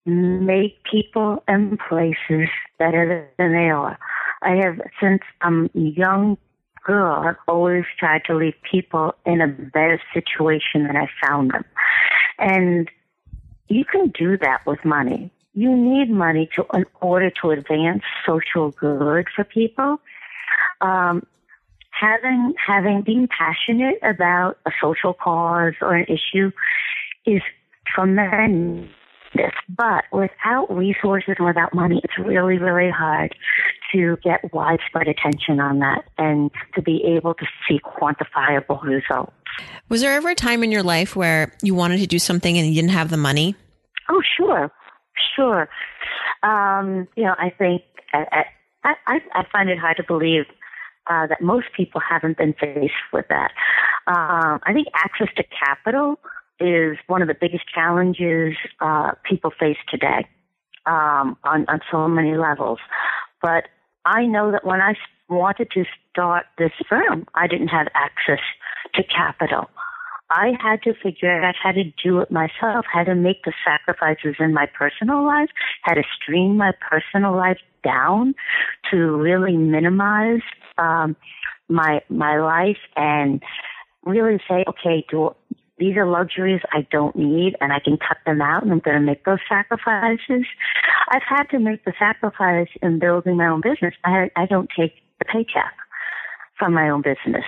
make 0.05 0.83
people 0.85 1.43
and 1.47 1.79
places 1.89 2.49
better 2.79 3.29
than 3.39 3.53
they 3.53 3.71
are. 3.71 3.99
I 4.43 4.57
have 4.57 4.81
since 5.01 5.23
I'm 5.41 5.67
a 5.75 5.79
young 5.79 6.37
girl, 6.85 7.15
I've 7.15 7.37
always 7.47 7.85
tried 7.99 8.25
to 8.27 8.35
leave 8.35 8.55
people 8.69 9.15
in 9.25 9.41
a 9.41 9.47
better 9.47 10.01
situation 10.13 10.87
than 10.87 10.97
I 10.97 11.09
found 11.25 11.53
them. 11.53 11.65
And 12.39 12.91
you 13.69 13.85
can 13.85 14.09
do 14.09 14.37
that 14.39 14.67
with 14.67 14.85
money 14.85 15.31
you 15.55 15.77
need 15.77 16.11
money 16.11 16.49
to 16.57 16.65
in 16.75 16.85
order 17.01 17.31
to 17.43 17.51
advance 17.51 18.03
social 18.27 18.71
good 18.71 19.27
for 19.35 19.45
people. 19.45 20.01
Um, 20.81 21.27
having 21.91 22.55
having 22.65 23.03
being 23.03 23.29
passionate 23.29 23.99
about 24.03 24.59
a 24.67 24.71
social 24.81 25.15
cause 25.15 25.75
or 25.81 25.95
an 25.95 26.07
issue 26.07 26.51
is 27.27 27.43
tremendous. 27.87 28.91
But 29.69 30.05
without 30.13 30.67
resources 30.71 31.35
and 31.39 31.47
without 31.47 31.73
money, 31.75 32.01
it's 32.05 32.19
really, 32.19 32.59
really 32.59 32.91
hard 32.91 33.35
to 33.93 34.19
get 34.23 34.53
widespread 34.53 35.09
attention 35.09 35.59
on 35.59 35.79
that 35.79 36.05
and 36.19 36.51
to 36.75 36.83
be 36.83 37.03
able 37.05 37.35
to 37.35 37.47
see 37.67 37.79
quantifiable 37.79 38.83
results. 38.83 39.33
Was 39.89 40.03
there 40.03 40.13
ever 40.13 40.31
a 40.31 40.35
time 40.35 40.63
in 40.63 40.71
your 40.71 40.83
life 40.83 41.17
where 41.17 41.55
you 41.63 41.75
wanted 41.75 41.99
to 41.99 42.07
do 42.07 42.19
something 42.19 42.59
and 42.59 42.67
you 42.67 42.75
didn't 42.75 42.91
have 42.91 43.09
the 43.09 43.17
money? 43.17 43.55
Oh, 44.11 44.23
sure. 44.37 44.71
Sure. 45.37 45.69
Um, 46.43 47.09
you 47.17 47.25
know, 47.25 47.35
I 47.39 47.51
think 47.51 47.83
I, 48.13 48.45
I, 48.85 49.21
I 49.35 49.47
find 49.51 49.71
it 49.71 49.79
hard 49.79 49.97
to 49.99 50.05
believe 50.05 50.45
uh, 51.09 51.27
that 51.27 51.41
most 51.41 51.67
people 51.77 52.01
haven't 52.01 52.39
been 52.39 52.55
faced 52.55 52.93
with 53.13 53.27
that. 53.29 53.53
Um, 54.07 54.61
I 54.65 54.73
think 54.73 54.89
access 54.95 55.29
to 55.37 55.45
capital 55.45 56.19
is 56.61 56.97
one 57.07 57.23
of 57.23 57.29
the 57.29 57.35
biggest 57.35 57.65
challenges 57.73 58.57
uh, 58.81 59.13
people 59.25 59.51
face 59.59 59.79
today 59.89 60.27
um, 60.87 61.37
on, 61.45 61.67
on 61.69 61.81
so 61.91 62.09
many 62.09 62.37
levels. 62.37 62.79
But 63.41 63.65
I 64.05 64.27
know 64.27 64.53
that 64.53 64.65
when 64.65 64.81
I 64.81 64.95
wanted 65.29 65.71
to 65.73 65.85
start 66.11 66.47
this 66.59 66.73
firm, 66.89 67.27
I 67.35 67.47
didn't 67.47 67.69
have 67.69 67.89
access 67.95 68.41
to 68.95 69.03
capital. 69.03 69.71
I 70.31 70.53
had 70.61 70.83
to 70.83 70.95
figure 71.03 71.43
out 71.43 71.55
how 71.63 71.73
to 71.73 71.85
do 72.03 72.21
it 72.21 72.31
myself, 72.31 72.87
how 72.91 73.05
to 73.05 73.15
make 73.15 73.45
the 73.45 73.53
sacrifices 73.65 74.37
in 74.39 74.55
my 74.55 74.67
personal 74.67 75.25
life, 75.25 75.51
how 75.83 75.95
to 75.95 76.03
stream 76.21 76.57
my 76.57 76.73
personal 76.91 77.37
life 77.37 77.59
down 77.85 78.35
to 78.91 78.97
really 78.97 79.57
minimize 79.57 80.41
um, 80.79 81.17
my 81.69 82.01
my 82.09 82.39
life 82.39 82.79
and 82.97 83.43
really 84.05 84.39
say, 84.49 84.65
okay, 84.69 85.05
do 85.11 85.35
these 85.79 85.97
are 85.97 86.07
luxuries 86.07 86.61
I 86.73 86.87
don't 86.91 87.17
need 87.17 87.57
and 87.61 87.73
I 87.73 87.81
can 87.81 87.97
cut 87.97 88.19
them 88.25 88.41
out 88.41 88.63
and 88.63 88.71
I'm 88.71 88.79
going 88.79 88.97
to 88.97 89.05
make 89.05 89.25
those 89.25 89.41
sacrifices. 89.49 90.47
I've 91.11 91.23
had 91.29 91.45
to 91.51 91.59
make 91.59 91.85
the 91.85 91.93
sacrifice 91.99 92.69
in 92.81 92.99
building 92.99 93.37
my 93.37 93.49
own 93.49 93.63
business. 93.63 93.95
I, 94.05 94.31
I 94.37 94.47
don't 94.47 94.71
take 94.79 94.95
the 95.19 95.25
paycheck 95.25 95.75
from 96.59 96.73
my 96.75 96.89
own 96.89 97.03
business 97.03 97.45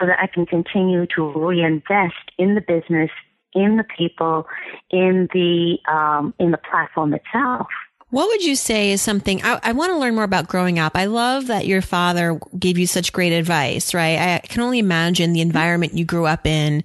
so 0.00 0.06
that 0.06 0.18
I 0.18 0.26
can 0.26 0.46
continue 0.46 1.06
to 1.14 1.32
reinvest 1.32 2.14
in 2.38 2.54
the 2.54 2.60
business, 2.60 3.10
in 3.52 3.76
the 3.76 3.84
people, 3.84 4.46
in 4.90 5.28
the, 5.32 5.78
um, 5.90 6.34
in 6.38 6.50
the 6.50 6.58
platform 6.58 7.14
itself. 7.14 7.68
What 8.10 8.26
would 8.26 8.42
you 8.42 8.56
say 8.56 8.90
is 8.90 9.00
something 9.00 9.40
I, 9.44 9.60
I, 9.62 9.72
want 9.72 9.92
to 9.92 9.98
learn 9.98 10.16
more 10.16 10.24
about 10.24 10.48
growing 10.48 10.80
up? 10.80 10.96
I 10.96 11.04
love 11.04 11.46
that 11.46 11.68
your 11.68 11.80
father 11.80 12.40
gave 12.58 12.76
you 12.76 12.88
such 12.88 13.12
great 13.12 13.32
advice, 13.32 13.94
right? 13.94 14.18
I 14.18 14.46
can 14.48 14.62
only 14.62 14.80
imagine 14.80 15.32
the 15.32 15.40
environment 15.40 15.94
you 15.94 16.04
grew 16.04 16.26
up 16.26 16.44
in 16.44 16.82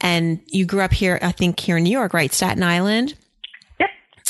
and 0.00 0.40
you 0.46 0.64
grew 0.64 0.80
up 0.80 0.94
here, 0.94 1.18
I 1.20 1.32
think 1.32 1.60
here 1.60 1.76
in 1.76 1.84
New 1.84 1.90
York, 1.90 2.14
right? 2.14 2.32
Staten 2.32 2.62
Island. 2.62 3.14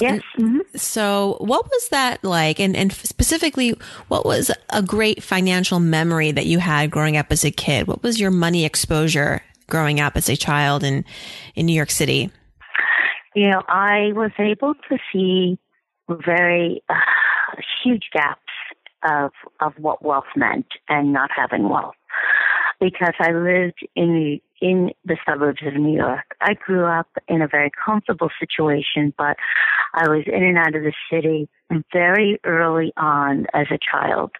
Yes. 0.03 0.23
Mm-hmm. 0.39 0.61
So 0.77 1.37
what 1.41 1.65
was 1.67 1.89
that 1.89 2.23
like? 2.25 2.61
And, 2.61 2.77
and 2.77 2.93
specifically, 2.93 3.75
what 4.09 4.25
was 4.25 4.51
a 4.71 4.83
great 4.83 5.23
financial 5.23 5.81
memory 5.81 6.33
that 6.33 6.47
you 6.47 6.59
had 6.59 6.91
growing 6.91 7.17
up 7.17 7.27
as 7.31 7.45
a 7.45 7.51
kid? 7.51 7.87
What 7.87 8.03
was 8.03 8.21
your 8.21 8.31
money 8.31 8.65
exposure 8.65 9.43
growing 9.69 10.01
up 10.01 10.17
as 10.17 10.29
a 10.29 10.37
child 10.37 10.83
in, 10.83 11.05
in 11.55 11.67
New 11.67 11.75
York 11.75 11.91
City? 11.91 12.31
You 13.35 13.51
know, 13.51 13.63
I 13.69 14.13
was 14.13 14.33
able 14.39 14.75
to 14.89 14.99
see 15.13 15.59
very 16.09 16.83
uh, 16.91 16.95
huge 17.83 18.11
gaps 18.13 18.41
of 19.05 19.31
of 19.61 19.73
what 19.79 20.05
wealth 20.05 20.25
meant 20.37 20.67
and 20.89 21.13
not 21.13 21.31
having 21.35 21.69
wealth 21.69 21.95
because 22.83 23.15
I 23.21 23.31
lived 23.31 23.87
in 23.95 24.13
the 24.13 24.43
in 24.61 24.91
the 25.05 25.17
suburbs 25.27 25.61
of 25.65 25.75
New 25.75 25.97
York. 25.97 26.37
I 26.41 26.55
grew 26.55 26.85
up 26.85 27.09
in 27.29 27.41
a 27.41 27.49
very 27.49 27.71
comfortable 27.85 28.31
situation, 28.41 29.15
but 29.17 29.37
I 29.95 30.09
was 30.09 30.25
in 30.27 30.43
and 30.43 30.59
out 30.59 30.75
of 30.75 30.83
the 30.83 30.93
city 31.11 31.49
very 31.93 32.41
early 32.45 32.93
on 32.97 33.47
as 33.55 33.67
a 33.71 33.79
child. 33.79 34.33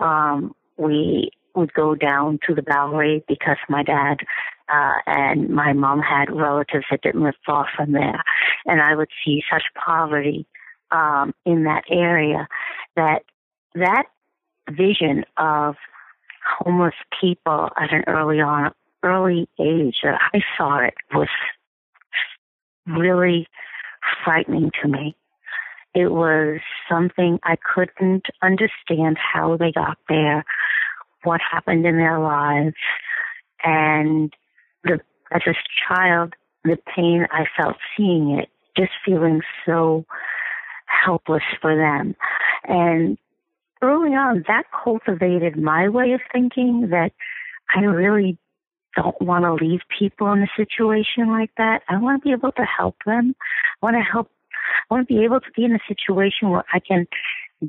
Um, 0.00 0.54
we 0.76 1.30
would 1.54 1.72
go 1.72 1.94
down 1.94 2.38
to 2.46 2.54
the 2.54 2.62
Bowery 2.62 3.24
because 3.26 3.56
my 3.68 3.82
dad 3.82 4.18
uh, 4.68 4.94
and 5.06 5.48
my 5.48 5.72
mom 5.72 6.00
had 6.00 6.30
relatives 6.30 6.84
that 6.90 7.02
didn't 7.02 7.22
live 7.22 7.34
far 7.44 7.68
from 7.74 7.92
there, 7.92 8.22
and 8.66 8.82
I 8.82 8.94
would 8.96 9.08
see 9.24 9.42
such 9.50 9.64
poverty 9.74 10.46
um, 10.90 11.34
in 11.46 11.64
that 11.64 11.84
area 11.90 12.48
that 12.96 13.22
that 13.74 14.04
vision 14.70 15.24
of 15.38 15.76
homeless 16.58 16.94
people 17.20 17.70
at 17.76 17.92
an 17.92 18.04
early 18.06 18.40
on 18.40 18.72
early 19.02 19.48
age 19.60 19.98
that 20.02 20.18
I 20.32 20.40
saw 20.56 20.78
it 20.78 20.94
was 21.14 21.28
really 22.86 23.46
frightening 24.24 24.70
to 24.82 24.88
me. 24.88 25.14
It 25.94 26.10
was 26.10 26.60
something 26.88 27.38
I 27.44 27.56
couldn't 27.56 28.26
understand 28.42 29.18
how 29.18 29.56
they 29.56 29.72
got 29.72 29.98
there, 30.08 30.44
what 31.24 31.40
happened 31.40 31.86
in 31.86 31.96
their 31.96 32.18
lives, 32.18 32.76
and 33.64 34.32
the 34.84 35.00
as 35.30 35.42
a 35.46 35.54
child, 35.86 36.34
the 36.64 36.78
pain 36.94 37.26
I 37.30 37.44
felt 37.56 37.76
seeing 37.96 38.30
it, 38.38 38.48
just 38.76 38.92
feeling 39.04 39.42
so 39.66 40.06
helpless 40.86 41.42
for 41.60 41.76
them. 41.76 42.16
And 42.64 43.18
early 43.82 44.14
on, 44.14 44.44
that 44.48 44.64
cultivated 44.84 45.56
my 45.56 45.88
way 45.88 46.12
of 46.12 46.20
thinking 46.32 46.88
that 46.90 47.12
I 47.74 47.80
really 47.80 48.38
don't 48.96 49.20
want 49.20 49.44
to 49.44 49.54
leave 49.64 49.80
people 49.96 50.32
in 50.32 50.42
a 50.42 50.48
situation 50.56 51.28
like 51.28 51.50
that. 51.56 51.82
I 51.88 51.98
want 51.98 52.22
to 52.22 52.28
be 52.28 52.32
able 52.32 52.52
to 52.52 52.64
help 52.64 52.96
them. 53.06 53.34
I 53.82 53.86
want 53.86 53.96
to 53.96 54.02
help. 54.02 54.30
I 54.90 54.94
want 54.94 55.08
to 55.08 55.14
be 55.14 55.24
able 55.24 55.40
to 55.40 55.50
be 55.54 55.64
in 55.64 55.74
a 55.74 55.80
situation 55.86 56.50
where 56.50 56.64
I 56.72 56.80
can 56.80 57.06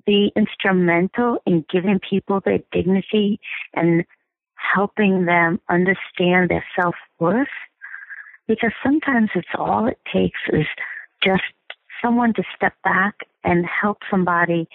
be 0.05 0.31
instrumental 0.35 1.37
in 1.45 1.65
giving 1.71 1.99
people 1.99 2.41
their 2.43 2.59
dignity 2.71 3.39
and 3.73 4.05
helping 4.55 5.25
them 5.25 5.59
understand 5.69 6.49
their 6.49 6.65
self 6.79 6.95
worth. 7.19 7.47
Because 8.47 8.71
sometimes 8.83 9.29
it's 9.35 9.47
all 9.55 9.87
it 9.87 9.99
takes 10.11 10.39
is 10.51 10.65
just 11.23 11.43
someone 12.01 12.33
to 12.33 12.43
step 12.55 12.73
back 12.83 13.15
and 13.43 13.65
help 13.65 13.99
somebody 14.09 14.67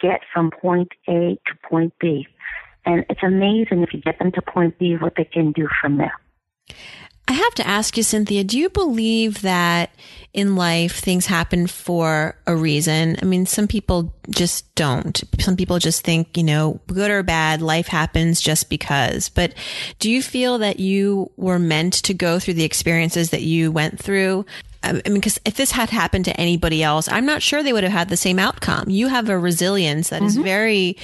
get 0.00 0.20
from 0.32 0.50
point 0.50 0.92
A 1.08 1.38
to 1.46 1.68
point 1.68 1.92
B. 1.98 2.26
And 2.86 3.04
it's 3.08 3.22
amazing 3.22 3.82
if 3.82 3.94
you 3.94 4.00
get 4.00 4.18
them 4.18 4.32
to 4.32 4.42
point 4.42 4.78
B 4.78 4.96
what 4.96 5.14
they 5.16 5.24
can 5.24 5.52
do 5.52 5.68
from 5.80 5.96
there. 5.96 6.12
I 7.26 7.32
have 7.32 7.54
to 7.54 7.66
ask 7.66 7.96
you, 7.96 8.02
Cynthia, 8.02 8.44
do 8.44 8.58
you 8.58 8.68
believe 8.68 9.40
that 9.42 9.94
in 10.34 10.56
life 10.56 10.98
things 10.98 11.24
happen 11.24 11.66
for 11.66 12.36
a 12.46 12.54
reason? 12.54 13.16
I 13.22 13.24
mean, 13.24 13.46
some 13.46 13.66
people 13.66 14.12
just 14.28 14.74
don't. 14.74 15.22
Some 15.40 15.56
people 15.56 15.78
just 15.78 16.04
think, 16.04 16.36
you 16.36 16.42
know, 16.42 16.80
good 16.86 17.10
or 17.10 17.22
bad, 17.22 17.62
life 17.62 17.86
happens 17.86 18.42
just 18.42 18.68
because. 18.68 19.30
But 19.30 19.54
do 20.00 20.10
you 20.10 20.22
feel 20.22 20.58
that 20.58 20.80
you 20.80 21.30
were 21.38 21.58
meant 21.58 21.94
to 21.94 22.12
go 22.12 22.38
through 22.38 22.54
the 22.54 22.64
experiences 22.64 23.30
that 23.30 23.42
you 23.42 23.72
went 23.72 23.98
through? 23.98 24.44
I 24.84 24.92
mean, 24.92 25.14
because 25.14 25.40
if 25.44 25.56
this 25.56 25.72
had 25.72 25.90
happened 25.90 26.24
to 26.26 26.38
anybody 26.38 26.82
else, 26.82 27.08
I'm 27.08 27.26
not 27.26 27.42
sure 27.42 27.62
they 27.62 27.72
would 27.72 27.84
have 27.84 27.92
had 27.92 28.08
the 28.08 28.16
same 28.16 28.38
outcome. 28.38 28.90
You 28.90 29.08
have 29.08 29.28
a 29.28 29.38
resilience 29.38 30.10
that 30.10 30.16
mm-hmm. 30.16 30.26
is 30.26 30.36
very 30.36 30.96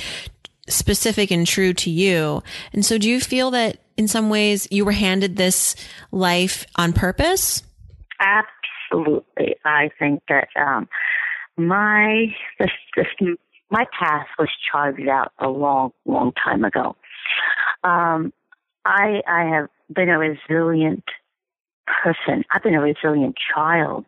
specific 0.69 1.31
and 1.31 1.47
true 1.47 1.73
to 1.75 1.91
you. 1.91 2.43
And 2.73 2.85
so 2.85 2.99
do 2.99 3.09
you 3.09 3.21
feel 3.21 3.51
that 3.53 3.79
in 3.97 4.09
some 4.09 4.31
ways 4.31 4.69
you 4.71 4.85
were 4.85 4.93
handed 4.93 5.37
this 5.37 5.75
life 6.13 6.67
on 6.77 6.93
purpose? 6.93 7.63
Absolutely. 8.21 9.57
I 9.65 9.91
think 9.99 10.23
that 10.29 10.49
um, 10.57 10.89
my 11.57 12.27
this, 12.59 12.71
this, 12.97 13.07
my 13.71 13.87
path 13.99 14.27
was 14.39 14.49
charted 14.71 15.09
out 15.09 15.33
a 15.39 15.49
long, 15.49 15.93
long 16.07 16.33
time 16.45 16.65
ago. 16.65 16.97
Um, 17.85 18.33
I 18.85 19.23
I 19.27 19.45
have 19.45 19.69
been 19.95 20.09
a 20.09 20.19
resilient 20.19 21.05
person. 22.03 22.45
I've 22.51 22.63
been 22.63 22.75
a 22.75 22.81
resilient 22.81 23.37
child. 23.55 24.05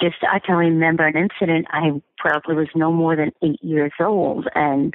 Just 0.00 0.16
I 0.30 0.38
can 0.38 0.56
remember 0.56 1.06
an 1.06 1.16
incident. 1.16 1.66
I 1.70 2.00
probably 2.18 2.56
was 2.56 2.68
no 2.74 2.92
more 2.92 3.16
than 3.16 3.32
eight 3.42 3.62
years 3.62 3.92
old, 4.00 4.48
and 4.54 4.94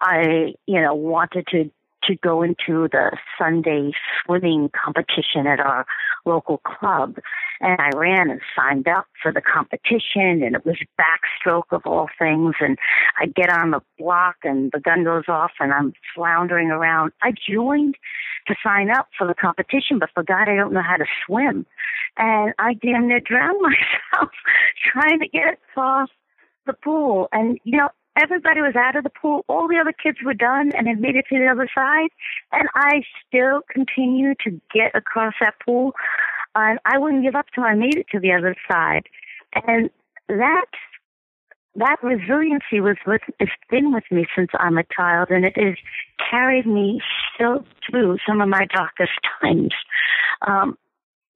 I, 0.00 0.54
you 0.66 0.80
know, 0.80 0.94
wanted 0.94 1.46
to 1.48 1.70
to 2.08 2.16
go 2.16 2.42
into 2.42 2.88
the 2.90 3.16
Sunday 3.38 3.92
swimming 4.24 4.70
competition 4.84 5.46
at 5.46 5.60
our 5.60 5.86
local 6.24 6.58
club. 6.58 7.16
And 7.60 7.80
I 7.80 7.90
ran 7.96 8.30
and 8.30 8.40
signed 8.56 8.88
up 8.88 9.06
for 9.22 9.32
the 9.32 9.40
competition 9.40 10.42
and 10.42 10.54
it 10.54 10.64
was 10.64 10.76
backstroke 10.98 11.70
of 11.72 11.82
all 11.84 12.08
things. 12.18 12.54
And 12.60 12.78
I 13.20 13.26
get 13.26 13.50
on 13.50 13.70
the 13.70 13.80
block 13.98 14.36
and 14.44 14.70
the 14.72 14.80
gun 14.80 15.04
goes 15.04 15.24
off 15.28 15.52
and 15.60 15.72
I'm 15.72 15.92
floundering 16.14 16.70
around. 16.70 17.12
I 17.22 17.32
joined 17.32 17.96
to 18.46 18.54
sign 18.62 18.90
up 18.90 19.08
for 19.16 19.26
the 19.26 19.34
competition, 19.34 19.98
but 19.98 20.10
forgot 20.14 20.48
I 20.48 20.56
don't 20.56 20.72
know 20.72 20.82
how 20.82 20.96
to 20.96 21.06
swim. 21.26 21.66
And 22.16 22.54
I 22.58 22.74
damn 22.74 23.08
near 23.08 23.20
drowned 23.20 23.60
myself 23.62 24.30
trying 24.92 25.20
to 25.20 25.28
get 25.28 25.58
off 25.76 26.10
the 26.66 26.72
pool. 26.72 27.28
And, 27.32 27.58
you 27.64 27.78
know, 27.78 27.88
everybody 28.20 28.60
was 28.60 28.74
out 28.76 28.96
of 28.96 29.04
the 29.04 29.10
pool. 29.10 29.44
All 29.48 29.68
the 29.68 29.78
other 29.80 29.92
kids 29.92 30.18
were 30.24 30.34
done 30.34 30.72
and 30.76 30.86
had 30.86 31.00
made 31.00 31.16
it 31.16 31.26
to 31.30 31.38
the 31.38 31.46
other 31.46 31.68
side. 31.74 32.08
And 32.52 32.68
I 32.74 33.02
still 33.26 33.62
continued 33.70 34.38
to 34.44 34.60
get 34.72 34.94
across 34.94 35.34
that 35.40 35.54
pool. 35.64 35.92
And 36.54 36.78
I 36.84 36.98
wouldn't 36.98 37.22
give 37.22 37.34
up 37.34 37.46
till 37.54 37.64
I 37.64 37.74
made 37.74 37.96
it 37.96 38.06
to 38.12 38.20
the 38.20 38.32
other 38.32 38.54
side. 38.70 39.04
And 39.66 39.90
that 40.28 40.66
that 41.76 41.96
resiliency 42.02 42.80
was 42.80 42.96
with 43.06 43.22
it's 43.38 43.52
been 43.70 43.92
with 43.92 44.04
me 44.10 44.26
since 44.34 44.50
I'm 44.58 44.78
a 44.78 44.84
child 44.94 45.28
and 45.30 45.44
it 45.44 45.56
has 45.56 45.76
carried 46.30 46.66
me 46.66 47.00
still 47.34 47.64
through 47.88 48.18
some 48.26 48.40
of 48.40 48.48
my 48.48 48.66
darkest 48.74 49.12
times. 49.40 49.72
Um, 50.46 50.76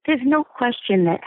there's 0.07 0.21
no 0.25 0.43
question 0.43 1.05
that 1.05 1.21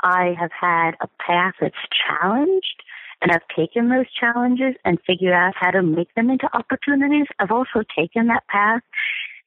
I 0.00 0.34
have 0.38 0.50
had 0.58 0.92
a 1.00 1.08
path 1.24 1.54
that's 1.60 1.74
challenged 2.08 2.82
and 3.22 3.30
I've 3.30 3.46
taken 3.54 3.88
those 3.88 4.10
challenges 4.18 4.74
and 4.84 4.98
figured 5.06 5.32
out 5.32 5.54
how 5.56 5.70
to 5.70 5.82
make 5.82 6.14
them 6.14 6.30
into 6.30 6.48
opportunities. 6.56 7.26
I've 7.38 7.50
also 7.50 7.82
taken 7.96 8.28
that 8.28 8.46
path 8.48 8.82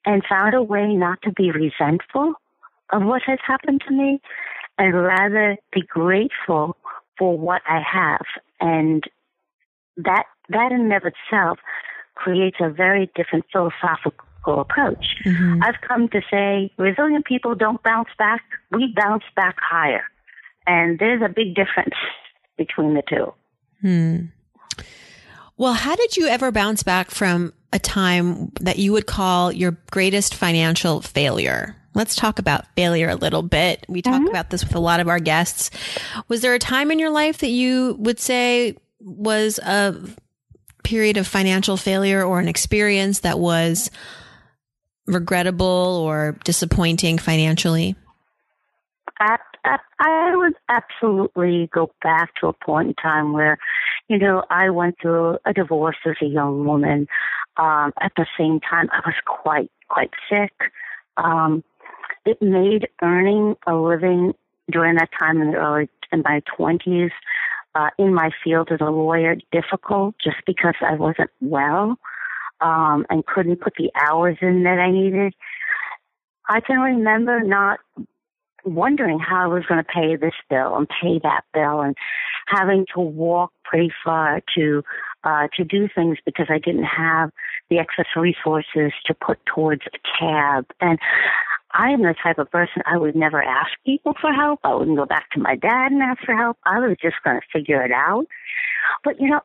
and 0.06 0.24
found 0.28 0.54
a 0.54 0.62
way 0.62 0.94
not 0.94 1.22
to 1.24 1.32
be 1.32 1.52
resentful 1.52 2.34
of 2.92 3.04
what 3.04 3.24
has 3.26 3.40
happened 3.46 3.82
to 3.88 3.94
me 3.94 4.22
and 4.78 4.94
rather 4.94 5.58
be 5.72 5.82
grateful 5.82 6.78
for 7.18 7.38
what 7.38 7.62
I 7.68 7.82
have. 7.82 8.26
And 8.60 9.04
that, 9.98 10.26
that 10.50 10.72
in 10.72 10.82
and 10.82 10.94
of 10.94 11.04
itself 11.06 11.60
creates 12.16 12.58
a 12.60 12.70
very 12.70 13.12
different 13.16 13.46
philosophical 13.52 14.62
approach. 14.62 15.06
Mm-hmm. 15.26 15.64
I've 15.64 15.82
come 15.88 16.10
to 16.10 16.22
say 16.30 16.72
resilient 16.78 17.26
people 17.26 17.56
don't 17.56 17.82
bounce 17.82 18.10
back. 18.18 18.42
We 18.72 18.94
bounce 18.96 19.24
back 19.36 19.56
higher. 19.60 20.04
And 20.68 21.00
there's 21.00 21.22
a 21.22 21.30
big 21.30 21.56
difference 21.56 21.96
between 22.58 22.94
the 22.94 23.04
two. 23.08 23.34
Hmm. 23.84 24.26
Well, 25.58 25.74
how 25.74 25.96
did 25.96 26.18
you 26.18 26.28
ever 26.28 26.52
bounce 26.52 26.84
back 26.84 27.12
from 27.12 27.54
a 27.74 27.80
time 27.80 28.52
that 28.62 28.80
you 28.80 28.94
would 28.94 29.06
call 29.06 29.52
your 29.52 29.78
greatest 29.92 30.34
financial 30.34 31.02
failure? 31.02 31.76
Let's 31.94 32.16
talk 32.16 32.40
about 32.40 32.66
failure 32.76 33.10
a 33.10 33.16
little 33.16 33.44
bit. 33.44 33.86
We 33.88 34.02
talk 34.02 34.22
mm-hmm. 34.22 34.28
about 34.28 34.50
this 34.50 34.64
with 34.64 34.74
a 34.74 34.80
lot 34.80 35.00
of 35.00 35.10
our 35.10 35.20
guests. 35.20 35.70
Was 36.28 36.42
there 36.42 36.54
a 36.54 36.60
time 36.60 36.92
in 36.92 36.98
your 36.98 37.12
life 37.12 37.40
that 37.40 37.50
you 37.50 37.96
would 38.00 38.20
say 38.20 38.78
was 39.00 39.60
a 39.60 39.96
period 40.84 41.18
of 41.18 41.28
financial 41.28 41.78
failure 41.78 42.24
or 42.24 42.40
an 42.40 42.48
experience 42.48 43.20
that 43.20 43.38
was 43.38 43.92
regrettable 45.06 45.66
or 45.66 46.40
disappointing 46.46 47.18
financially? 47.20 47.96
I, 49.66 50.36
would 50.36 50.56
absolutely 50.70 51.70
go 51.74 51.92
back 52.02 52.36
to 52.42 52.48
a 52.48 52.54
point 52.54 52.90
in 52.90 52.94
time 52.96 53.34
where, 53.34 53.58
you 54.08 54.18
know, 54.18 54.44
I 54.50 54.70
went 54.70 54.98
through 55.02 55.38
a 55.46 55.54
divorce 55.54 55.98
as 56.06 56.16
a 56.22 56.26
young 56.26 56.66
woman. 56.66 57.08
Um, 57.58 57.94
at 58.02 58.12
the 58.18 58.26
same 58.38 58.60
time, 58.60 58.90
I 58.92 59.02
was 59.06 59.16
quite, 59.26 59.72
quite 59.88 60.12
sick. 60.30 60.54
Um, 61.18 61.64
it 62.26 62.42
made 62.42 62.88
earning 63.02 63.56
a 63.68 63.76
living 63.76 64.34
during 64.72 64.96
that 64.96 65.10
time 65.18 65.42
in 65.42 65.52
the 65.52 65.58
early, 65.58 65.90
in 66.12 66.24
my 66.24 66.42
twenties, 66.56 67.12
uh, 67.76 67.90
in 67.98 68.14
my 68.14 68.32
field 68.44 68.70
as 68.72 68.80
a 68.82 68.90
lawyer 68.90 69.36
difficult 69.52 70.16
just 70.24 70.38
because 70.46 70.76
I 70.82 70.96
wasn't 70.96 71.32
well, 71.42 71.98
um, 72.62 73.06
and 73.10 73.26
couldn't 73.26 73.62
put 73.62 73.74
the 73.78 73.92
hours 73.96 74.38
in 74.42 74.64
that 74.64 74.80
I 74.80 74.92
needed. 74.92 75.34
I 76.48 76.60
can 76.60 76.80
remember 76.80 77.42
not 77.42 77.80
wondering 78.66 79.20
how 79.20 79.44
I 79.44 79.48
was 79.48 79.66
going 79.66 79.84
to 79.84 79.90
pay 79.90 80.16
this 80.16 80.34
bill 80.50 80.76
and 80.76 80.88
pay 81.02 81.20
that 81.24 81.42
bill 81.54 81.82
and 81.82 81.96
having 82.48 82.86
to 82.94 83.02
walk 83.02 83.52
pretty 83.64 83.92
far 84.04 84.42
to 84.56 84.84
uh, 85.24 85.48
to 85.56 85.64
do 85.64 85.88
things 85.94 86.18
because 86.26 86.48
I 86.50 86.60
didn't 86.60 86.84
have 86.84 87.32
the 87.70 87.80
excess 87.80 88.08
resources 88.16 88.92
to 89.06 89.14
put 89.14 89.40
towards 89.46 89.84
a 89.88 90.20
cab. 90.20 90.66
And 90.82 91.00
I 91.74 91.90
am 91.90 92.02
the 92.02 92.14
type 92.22 92.38
of 92.38 92.52
person 92.52 92.84
I 92.86 92.98
would 92.98 93.16
never 93.16 93.42
ask 93.42 93.72
people 93.86 94.14
for 94.20 94.32
help. 94.32 94.60
I 94.64 94.76
wouldn't 94.76 94.98
go 94.98 95.06
back 95.06 95.30
to 95.32 95.40
my 95.40 95.56
dad 95.56 95.92
and 95.92 96.02
ask 96.02 96.24
for 96.26 96.36
help. 96.36 96.58
I 96.66 96.80
was 96.80 96.98
just 97.02 97.16
going 97.24 97.40
to 97.40 97.60
figure 97.60 97.84
it 97.84 97.92
out. 97.92 98.26
But 99.04 99.20
you 99.20 99.30
know, 99.30 99.42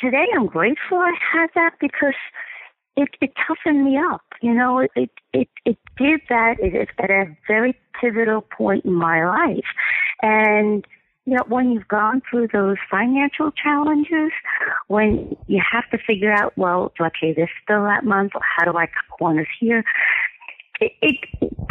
today 0.00 0.26
I'm 0.34 0.46
grateful 0.46 0.98
I 0.98 1.12
had 1.32 1.48
that 1.54 1.74
because 1.80 2.14
it, 2.96 3.10
it 3.20 3.32
toughened 3.46 3.84
me 3.84 3.98
up. 3.98 4.22
You 4.42 4.54
know, 4.54 4.78
it, 4.78 5.10
it, 5.32 5.48
it, 5.64 5.78
did 5.98 6.20
that 6.28 6.56
at 6.98 7.10
a 7.10 7.36
very 7.46 7.74
pivotal 8.00 8.42
point 8.42 8.84
in 8.84 8.92
my 8.92 9.24
life. 9.24 9.64
And, 10.22 10.84
you 11.24 11.34
know, 11.34 11.44
when 11.48 11.70
you've 11.70 11.88
gone 11.88 12.22
through 12.30 12.48
those 12.52 12.76
financial 12.90 13.50
challenges, 13.50 14.30
when 14.88 15.36
you 15.46 15.62
have 15.72 15.88
to 15.90 15.98
figure 16.06 16.32
out, 16.32 16.56
well, 16.56 16.92
pay 17.20 17.32
this 17.32 17.48
bill 17.66 17.84
that 17.84 18.04
month? 18.04 18.32
Or 18.34 18.40
how 18.42 18.70
do 18.70 18.76
I 18.76 18.86
cut 18.86 19.18
corners 19.18 19.48
here? 19.58 19.84
It, 20.80 20.92
it, 21.00 21.16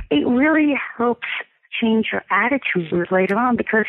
it 0.10 0.28
really 0.28 0.74
helps 0.98 1.28
change 1.80 2.08
your 2.12 2.24
attitude 2.32 3.12
later 3.12 3.38
on 3.38 3.58
because 3.58 3.86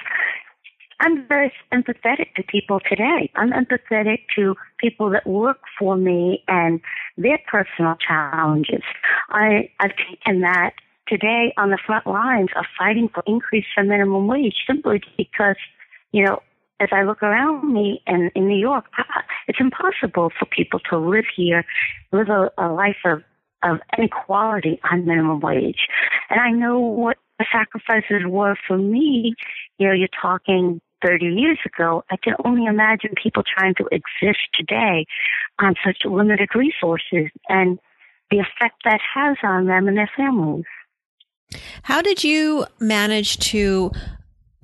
I'm 1.01 1.27
very 1.29 1.53
empathetic 1.73 2.35
to 2.37 2.43
people 2.43 2.81
today. 2.81 3.31
I'm 3.35 3.51
empathetic 3.51 4.21
to 4.37 4.55
people 4.79 5.11
that 5.11 5.27
work 5.27 5.59
for 5.79 5.97
me 5.97 6.43
and 6.49 6.81
their 7.19 7.39
personal 7.51 7.97
challenges. 7.97 8.83
I, 9.29 9.71
I've 9.79 9.93
taken 9.97 10.41
that 10.41 10.73
today 11.07 11.53
on 11.57 11.71
the 11.71 11.79
front 11.85 12.07
lines 12.07 12.49
of 12.57 12.65
fighting 12.79 13.09
for 13.13 13.23
increase 13.27 13.67
for 13.75 13.85
minimum 13.85 14.27
wage 14.27 14.57
simply 14.67 15.03
because, 15.17 15.57
you 16.13 16.25
know, 16.25 16.43
as 16.81 16.89
I 16.93 17.03
look 17.03 17.23
around 17.23 17.73
me 17.73 18.03
and 18.07 18.31
in 18.35 18.49
New 18.49 18.59
York, 18.59 18.87
ah, 18.99 19.25
it's 19.49 19.61
impossible 19.61 20.31
for 20.39 20.47
people 20.47 20.81
to 20.91 20.99
live 20.99 21.25
here, 21.35 21.65
live 22.13 22.29
a, 22.29 22.51
a 22.59 22.69
life 22.69 22.99
of, 23.05 23.23
of 23.63 23.79
inequality 23.97 24.81
on 24.91 25.07
minimum 25.07 25.41
wage. 25.41 25.87
And 26.29 26.41
I 26.41 26.51
know 26.51 26.79
what 26.79 27.17
the 27.39 27.47
sacrifices 27.53 28.27
were 28.27 28.57
for 28.67 28.77
me. 28.77 29.35
You 29.79 29.89
know, 29.89 29.95
you're 29.95 30.09
talking 30.21 30.81
30 31.07 31.27
years 31.27 31.59
ago, 31.65 32.05
I 32.11 32.17
can 32.17 32.35
only 32.45 32.67
imagine 32.67 33.11
people 33.23 33.43
trying 33.43 33.75
to 33.77 33.85
exist 33.93 34.41
today 34.55 35.07
on 35.61 35.75
such 35.85 35.99
limited 36.05 36.49
resources 36.55 37.31
and 37.49 37.79
the 38.31 38.39
effect 38.39 38.83
that 38.85 39.01
has 39.15 39.37
on 39.43 39.67
them 39.67 39.89
and 39.89 39.97
their 39.97 40.11
families. 40.17 40.65
How 41.83 42.03
did 42.03 42.25
you 42.25 42.67
manage 42.81 43.39
to 43.51 43.93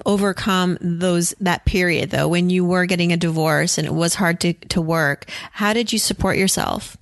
overcome 0.04 0.76
those 0.80 1.32
that 1.38 1.64
period 1.64 2.10
though 2.10 2.26
when 2.26 2.50
you 2.50 2.64
were 2.64 2.86
getting 2.86 3.12
a 3.12 3.16
divorce 3.16 3.78
and 3.78 3.86
it 3.86 3.94
was 3.94 4.16
hard 4.16 4.40
to, 4.40 4.52
to 4.52 4.80
work? 4.80 5.30
How 5.52 5.72
did 5.72 5.92
you 5.92 5.98
support 5.98 6.36
yourself? 6.36 6.96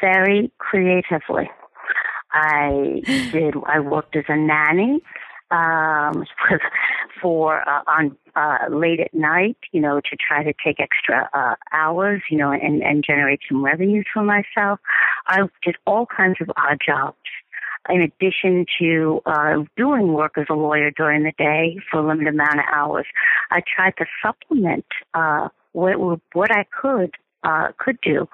Very 0.00 0.50
creatively. 0.58 1.48
I 2.32 3.00
did 3.32 3.54
I 3.66 3.80
worked 3.80 4.16
as 4.16 4.24
a 4.28 4.36
nanny 4.36 5.00
um, 5.50 6.24
for 6.36 6.60
for 7.20 7.68
uh, 7.68 7.82
on 7.88 8.16
uh, 8.36 8.58
late 8.70 9.00
at 9.00 9.12
night, 9.12 9.56
you 9.72 9.80
know, 9.80 10.00
to 10.00 10.16
try 10.16 10.42
to 10.42 10.52
take 10.64 10.78
extra 10.78 11.28
uh, 11.32 11.54
hours, 11.72 12.22
you 12.30 12.38
know, 12.38 12.52
and, 12.52 12.82
and 12.82 13.04
generate 13.04 13.40
some 13.48 13.64
revenues 13.64 14.06
for 14.12 14.22
myself. 14.22 14.78
I 15.26 15.40
did 15.64 15.76
all 15.86 16.06
kinds 16.06 16.36
of 16.40 16.50
odd 16.56 16.78
jobs. 16.84 17.16
In 17.88 18.02
addition 18.02 18.66
to 18.78 19.22
uh, 19.24 19.64
doing 19.76 20.12
work 20.12 20.36
as 20.36 20.46
a 20.50 20.54
lawyer 20.54 20.90
during 20.90 21.22
the 21.22 21.32
day 21.38 21.78
for 21.90 22.00
a 22.00 22.06
limited 22.06 22.34
amount 22.34 22.58
of 22.58 22.66
hours, 22.70 23.06
I 23.50 23.62
tried 23.74 23.94
to 23.98 24.04
supplement 24.22 24.84
uh, 25.14 25.48
what 25.72 26.20
what 26.32 26.50
I 26.50 26.64
could 26.64 27.14
uh, 27.42 27.68
could 27.78 27.98
do 28.02 28.28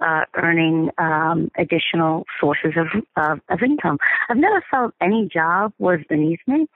uh, 0.00 0.24
earning 0.34 0.90
um, 0.98 1.50
additional 1.58 2.24
sources 2.40 2.72
of, 2.76 2.86
of, 3.16 3.40
of 3.48 3.62
income. 3.62 3.98
I've 4.28 4.36
never 4.36 4.64
felt 4.70 4.94
any 5.00 5.28
job 5.32 5.72
was 5.78 6.00
beneath 6.08 6.40
me. 6.46 6.66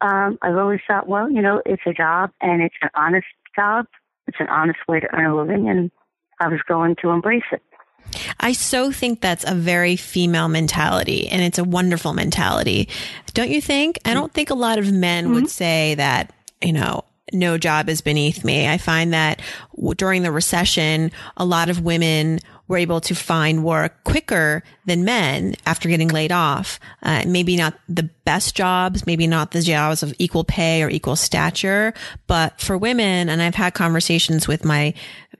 Um, 0.00 0.38
I've 0.42 0.56
always 0.56 0.80
thought, 0.86 1.08
well, 1.08 1.30
you 1.30 1.42
know, 1.42 1.62
it's 1.66 1.82
a 1.86 1.92
job 1.92 2.30
and 2.40 2.62
it's 2.62 2.74
an 2.82 2.90
honest 2.94 3.26
job. 3.54 3.86
It's 4.26 4.38
an 4.40 4.48
honest 4.48 4.78
way 4.88 5.00
to 5.00 5.12
earn 5.12 5.26
a 5.26 5.36
living, 5.36 5.68
and 5.68 5.90
I 6.38 6.48
was 6.48 6.60
going 6.68 6.96
to 7.02 7.10
embrace 7.10 7.42
it. 7.52 7.62
I 8.38 8.52
so 8.52 8.90
think 8.92 9.20
that's 9.20 9.44
a 9.44 9.54
very 9.54 9.96
female 9.96 10.48
mentality 10.48 11.28
and 11.28 11.42
it's 11.42 11.58
a 11.58 11.64
wonderful 11.64 12.12
mentality. 12.12 12.88
Don't 13.34 13.50
you 13.50 13.60
think? 13.60 13.98
I 14.04 14.14
don't 14.14 14.32
think 14.32 14.50
a 14.50 14.54
lot 14.54 14.78
of 14.78 14.90
men 14.90 15.24
mm-hmm. 15.24 15.34
would 15.34 15.50
say 15.50 15.94
that, 15.96 16.32
you 16.62 16.72
know, 16.72 17.04
no 17.32 17.58
job 17.58 17.88
is 17.88 18.00
beneath 18.00 18.44
me. 18.44 18.68
I 18.68 18.78
find 18.78 19.12
that 19.12 19.40
during 19.96 20.22
the 20.22 20.32
recession, 20.32 21.12
a 21.36 21.44
lot 21.44 21.70
of 21.70 21.82
women 21.82 22.40
were 22.70 22.78
able 22.78 23.00
to 23.00 23.16
find 23.16 23.64
work 23.64 24.04
quicker 24.04 24.62
than 24.86 25.04
men 25.04 25.56
after 25.66 25.88
getting 25.88 26.06
laid 26.06 26.30
off. 26.30 26.78
Uh, 27.02 27.24
maybe 27.26 27.56
not 27.56 27.74
the 27.88 28.04
best 28.24 28.54
jobs, 28.54 29.04
maybe 29.06 29.26
not 29.26 29.50
the 29.50 29.60
jobs 29.60 30.04
of 30.04 30.14
equal 30.18 30.44
pay 30.44 30.84
or 30.84 30.88
equal 30.88 31.16
stature, 31.16 31.92
but 32.28 32.60
for 32.60 32.78
women, 32.78 33.28
and 33.28 33.42
I've 33.42 33.56
had 33.56 33.74
conversations 33.74 34.46
with 34.46 34.64
my 34.64 34.94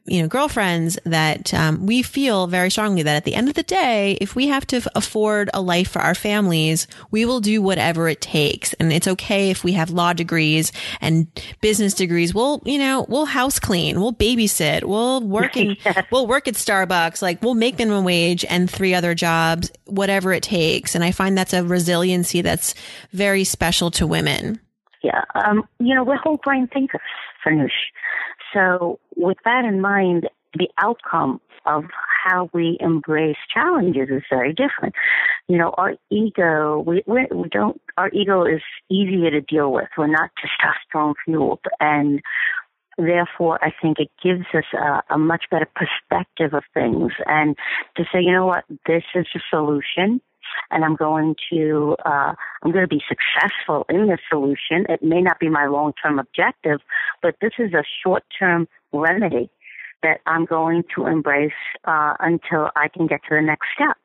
you 0.07 0.23
know, 0.23 0.29
girlfriends 0.29 0.99
that 1.05 1.55
um, 1.55 1.87
we 1.87 2.03
feel 2.03 2.49
very 2.49 2.69
strongly 2.69 3.05
that 3.05 3.15
at 3.15 3.25
the 3.25 3.35
end 3.35 3.49
of 3.49 3.55
the 3.55 3.63
day, 3.63 4.19
if 4.21 4.35
we 4.35 4.49
have 4.49 4.67
to 4.67 4.83
afford 4.97 5.51
a 5.55 5.61
life 5.61 5.89
for 5.89 6.01
our 6.01 6.17
families, 6.17 6.89
we 7.13 7.25
will 7.25 7.41
do 7.41 7.63
whatever 7.63 8.09
it 8.09 8.21
takes. 8.21 8.73
And 8.75 8.93
it's 8.93 9.07
okay 9.07 9.51
if 9.51 9.63
we 9.63 9.73
have 9.75 9.91
law 9.91 10.13
degrees 10.13 10.73
and 11.01 11.29
business 11.61 11.95
degrees. 11.95 12.35
We'll, 12.35 12.61
you 12.65 12.79
know, 12.79 13.07
we'll 13.09 13.27
house 13.27 13.61
clean, 13.61 14.01
we'll 14.01 14.13
babysit, 14.13 14.83
we'll 14.83 15.21
work 15.21 15.57
in, 15.57 15.77
we'll 16.11 16.27
work 16.27 16.49
at 16.49 16.55
Starbucks, 16.55 17.20
like 17.23 17.43
we'll 17.43 17.55
make 17.55 17.79
minimum 17.79 18.05
wage 18.05 18.45
and 18.45 18.71
three 18.71 18.95
other 18.95 19.15
jobs, 19.15 19.71
whatever 19.87 20.33
it 20.33 20.43
takes. 20.43 20.95
And 20.95 21.05
I 21.05 21.13
find 21.13 21.37
that's 21.37 21.53
a 21.53 21.65
resiliency 21.65 22.43
that's 22.43 22.75
very 23.13 23.45
special 23.45 23.91
to 23.93 24.07
women. 24.07 24.61
Yeah. 25.03 25.25
Um, 25.35 25.65
you 25.79 25.95
know, 25.95 26.05
we're 26.05 26.17
whole 26.17 26.39
brain 26.43 26.69
thinkers, 26.73 27.01
Farnoosh. 27.45 27.71
So 28.53 28.99
with 29.17 29.39
that 29.45 29.65
in 29.65 29.81
mind, 29.81 30.29
the 30.55 30.69
outcome 30.79 31.41
of 31.67 31.85
how 32.25 32.51
we 32.53 32.77
embrace 32.81 33.37
challenges 33.53 34.09
is 34.11 34.23
very 34.29 34.53
different. 34.53 34.95
You 35.49 35.59
know, 35.59 35.75
our 35.79 35.95
ego, 36.11 36.83
we, 36.87 37.03
we, 37.07 37.27
we 37.35 37.49
don't, 37.49 37.81
our 37.97 38.11
ego 38.11 38.45
is 38.45 38.61
easier 38.91 39.31
to 39.31 39.41
deal 39.41 39.73
with. 39.73 39.89
We're 39.97 40.07
not 40.07 40.31
testosterone 40.37 41.15
fueled. 41.25 41.61
And 41.81 42.21
therefore, 43.07 43.63
I 43.63 43.73
think 43.83 43.99
it 43.99 44.11
gives 44.23 44.47
us 44.55 44.65
a, 44.75 45.15
a 45.15 45.19
much 45.19 45.45
better 45.51 45.69
perspective 45.75 46.55
of 46.55 46.65
things 46.75 47.13
and 47.27 47.57
to 47.97 48.05
say, 48.13 48.21
you 48.21 48.33
know 48.33 48.47
what, 48.47 48.65
this 48.87 49.05
is 49.15 49.27
a 49.35 49.41
solution 49.51 50.21
and 50.71 50.85
I'm 50.85 50.97
going 50.97 51.37
to, 51.51 51.97
uh, 52.05 52.35
I'm 52.63 52.73
going 52.73 52.85
to 52.85 52.89
be 52.89 53.03
successful 53.09 53.87
in 53.89 54.09
this 54.09 54.21
solution. 54.29 54.87
It 54.89 55.03
may 55.03 55.21
not 55.21 55.39
be 55.39 55.49
my 55.49 55.67
long 55.67 55.93
term 56.03 56.19
objective, 56.19 56.81
but 57.23 57.37
this 57.41 57.53
is 57.59 57.73
a 57.73 57.85
short 58.03 58.25
term 58.39 58.69
remedy 58.93 59.51
that 60.03 60.21
I'm 60.27 60.47
going 60.47 60.85
to 60.95 61.07
embrace 61.07 61.53
uh, 61.85 62.15
until 62.21 62.71
I 62.75 62.89
can 62.89 63.07
get 63.07 63.21
to 63.29 63.37
the 63.37 63.43
next 63.43 63.67
step. 63.75 63.97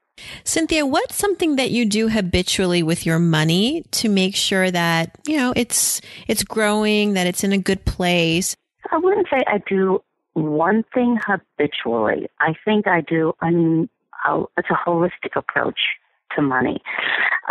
Cynthia, 0.43 0.86
what's 0.86 1.16
something 1.16 1.58
that 1.58 1.72
you 1.72 1.86
do 1.86 2.08
habitually 2.08 2.84
with 2.84 3.06
your 3.06 3.20
money 3.20 3.84
to 3.91 4.08
make 4.08 4.36
sure 4.36 4.72
that, 4.72 5.12
you 5.28 5.38
know, 5.38 5.54
it's 5.56 6.02
it's 6.28 6.43
growing, 6.43 7.14
that 7.14 7.28
it's 7.28 7.43
in 7.43 7.52
a 7.52 7.58
good 7.58 7.86
place? 7.86 8.56
I 8.92 8.98
wouldn't 8.98 9.28
say 9.32 9.44
I 9.48 9.62
do 9.68 10.04
one 10.34 10.84
thing 10.94 11.18
habitually. 11.26 12.28
I 12.40 12.54
think 12.66 12.88
I 12.88 13.02
do 13.02 13.34
an, 13.42 13.90
a, 14.28 14.44
it's 14.58 14.70
a 14.70 14.90
holistic 14.90 15.36
approach 15.36 15.80
to 16.36 16.42
money. 16.42 16.82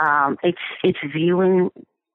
Um, 0.01 0.37
it's 0.43 0.59
it's 0.83 0.99
viewing 1.13 1.71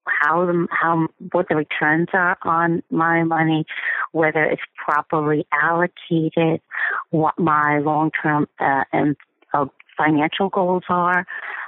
how 0.06 0.46
the 0.46 0.68
how 0.72 1.08
what 1.32 1.48
the 1.50 1.56
returns 1.56 2.10
are 2.14 2.38
on 2.44 2.84
my 2.90 3.24
money, 3.24 3.66
whether 4.12 4.44
it's 4.44 4.62
properly 4.76 5.48
allocated, 5.52 6.62
what 7.10 7.38
my 7.40 7.80
long 7.80 8.12
term 8.12 8.48
uh, 8.60 8.84
and 8.92 9.16
uh, 9.54 9.66
financial 10.00 10.50
goals 10.50 10.84
are, 10.89 11.26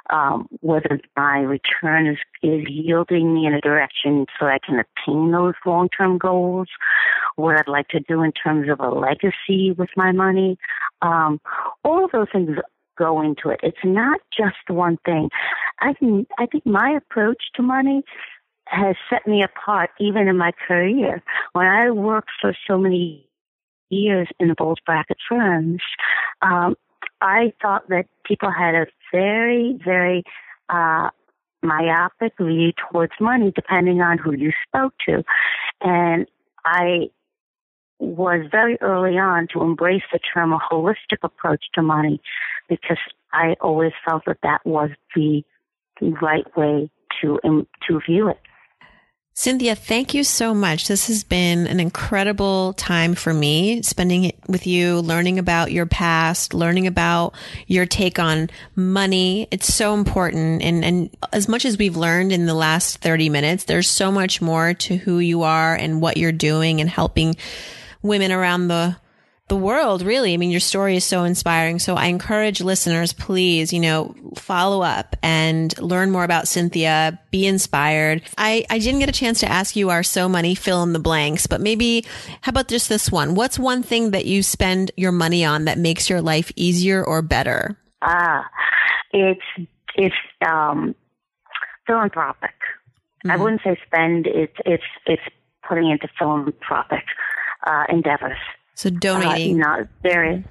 um, 0.09 0.47
whether 0.61 0.99
my 1.15 1.39
return 1.39 2.07
is, 2.07 2.17
is 2.41 2.65
yielding 2.67 3.34
me 3.34 3.45
in 3.45 3.53
a 3.53 3.61
direction 3.61 4.25
so 4.39 4.45
I 4.45 4.59
can 4.65 4.79
attain 4.79 5.32
those 5.32 5.53
long 5.65 5.89
term 5.89 6.17
goals, 6.17 6.67
what 7.36 7.59
I'd 7.59 7.71
like 7.71 7.89
to 7.89 7.99
do 7.99 8.23
in 8.23 8.32
terms 8.32 8.69
of 8.69 8.79
a 8.79 8.89
legacy 8.89 9.71
with 9.77 9.89
my 9.95 10.11
money. 10.11 10.57
Um, 11.01 11.39
all 11.84 12.05
of 12.05 12.11
those 12.11 12.27
things 12.32 12.57
go 12.97 13.21
into 13.21 13.49
it. 13.49 13.59
It's 13.63 13.77
not 13.84 14.19
just 14.36 14.69
one 14.69 14.97
thing. 15.05 15.29
I 15.79 15.93
think 15.93 16.27
I 16.38 16.45
think 16.45 16.65
my 16.65 16.91
approach 16.91 17.43
to 17.55 17.63
money 17.63 18.03
has 18.65 18.95
set 19.09 19.27
me 19.27 19.43
apart 19.43 19.89
even 19.99 20.27
in 20.27 20.38
my 20.38 20.51
career. 20.67 21.23
When 21.53 21.65
I 21.65 21.91
worked 21.91 22.29
for 22.39 22.55
so 22.67 22.77
many 22.77 23.27
years 23.89 24.27
in 24.39 24.47
the 24.47 24.55
bulge 24.55 24.79
bracket 24.86 25.17
firms, 25.27 25.82
um, 26.41 26.75
I 27.22 27.53
thought 27.61 27.88
that 27.89 28.05
people 28.26 28.51
had 28.51 28.76
a 28.76 28.88
very, 29.11 29.80
very 29.84 30.24
uh, 30.69 31.09
myopic 31.61 32.34
view 32.39 32.72
towards 32.74 33.13
money, 33.19 33.51
depending 33.55 34.01
on 34.01 34.17
who 34.17 34.34
you 34.34 34.51
spoke 34.67 34.93
to. 35.07 35.24
And 35.82 36.28
I 36.65 37.09
was 37.99 38.47
very 38.51 38.78
early 38.82 39.17
on 39.17 39.47
to 39.53 39.61
embrace 39.61 40.01
the 40.11 40.19
term 40.34 40.53
a 40.53 40.59
holistic 40.59 41.19
approach 41.24 41.65
to 41.76 41.82
money 41.84 42.19
because 42.67 42.97
I 43.32 43.55
always 43.61 43.91
felt 44.03 44.24
that 44.26 44.39
that 44.43 44.65
was 44.65 44.89
the 45.15 45.43
right 46.01 46.45
way 46.57 46.89
to 47.22 47.39
um, 47.43 47.67
to 47.88 47.99
view 48.07 48.28
it. 48.28 48.39
Cynthia, 49.34 49.75
thank 49.75 50.13
you 50.13 50.25
so 50.25 50.53
much. 50.53 50.88
This 50.88 51.07
has 51.07 51.23
been 51.23 51.65
an 51.65 51.79
incredible 51.79 52.73
time 52.73 53.15
for 53.15 53.34
me 53.34 53.82
spending 53.82 54.25
it 54.25 54.36
with 54.47 54.67
you, 54.67 54.99
learning 54.99 55.39
about 55.39 55.71
your 55.71 55.86
past, 55.86 56.53
learning 56.53 56.86
about 56.86 57.34
your 57.65 57.86
take 57.86 58.19
on 58.19 58.49
money. 58.75 59.47
It's 59.49 59.73
so 59.73 59.93
important. 59.93 60.61
And, 60.61 60.84
and 60.84 61.09
as 61.32 61.47
much 61.47 61.63
as 61.63 61.77
we've 61.77 61.95
learned 61.95 62.34
in 62.34 62.45
the 62.45 62.53
last 62.53 62.97
30 62.97 63.29
minutes, 63.29 63.63
there's 63.63 63.89
so 63.89 64.11
much 64.11 64.41
more 64.41 64.73
to 64.73 64.97
who 64.97 65.19
you 65.19 65.43
are 65.43 65.75
and 65.75 66.01
what 66.01 66.17
you're 66.17 66.34
doing 66.34 66.82
and 66.82 66.89
helping 66.89 67.36
women 68.01 68.34
around 68.34 68.67
the 68.67 68.97
the 69.52 69.58
world, 69.58 70.02
really. 70.02 70.34
I 70.34 70.38
mean, 70.38 70.49
your 70.49 70.62
story 70.62 70.95
is 70.95 71.04
so 71.04 71.26
inspiring. 71.26 71.78
So 71.78 71.95
I 71.95 72.06
encourage 72.06 72.62
listeners, 72.62 73.12
please, 73.12 73.74
you 73.74 73.82
know, 73.82 74.16
follow 74.38 74.82
up 74.82 75.18
and 75.22 75.78
learn 75.78 76.10
more 76.10 76.24
about 76.24 76.47
Cynthia, 76.47 77.20
be 77.32 77.45
inspired. 77.45 78.22
I, 78.38 78.66
I 78.70 78.80
didn't 78.80 79.02
get 79.02 79.10
a 79.10 79.12
chance 79.12 79.41
to 79.41 79.52
ask 79.52 79.76
you 79.76 79.89
our 79.89 80.04
so 80.04 80.30
money 80.30 80.56
fill 80.56 80.84
in 80.84 80.93
the 80.93 80.99
blanks, 80.99 81.47
but 81.47 81.60
maybe 81.60 82.06
how 82.39 82.52
about 82.52 82.70
just 82.70 82.88
this 82.88 83.12
one? 83.12 83.36
What's 83.36 83.60
one 83.60 83.84
thing 83.84 84.12
that 84.12 84.26
you 84.26 84.41
spend 84.41 84.91
your 84.95 85.12
money 85.12 85.43
on 85.43 85.66
that 85.66 85.78
makes 85.78 86.10
your 86.10 86.22
life 86.22 86.54
easier 86.56 87.04
or 87.04 87.22
better? 87.22 87.78
Ah, 88.02 88.49
it's, 89.12 89.68
it's, 89.95 90.16
um, 90.47 90.95
philanthropic. 91.86 92.56
Mm-hmm. 93.26 93.32
I 93.32 93.36
wouldn't 93.36 93.64
say 93.66 93.78
spend. 93.86 94.28
It's, 94.28 94.56
it's, 94.66 94.84
it's 95.08 95.24
putting 95.68 95.91
into 95.91 96.08
philanthropic, 96.18 97.04
uh, 97.68 97.84
endeavors. 97.89 98.39
So 98.82 98.89
donating. 98.89 99.61
Uh, 99.61 99.67
not 99.67 99.88
various, 100.01 100.43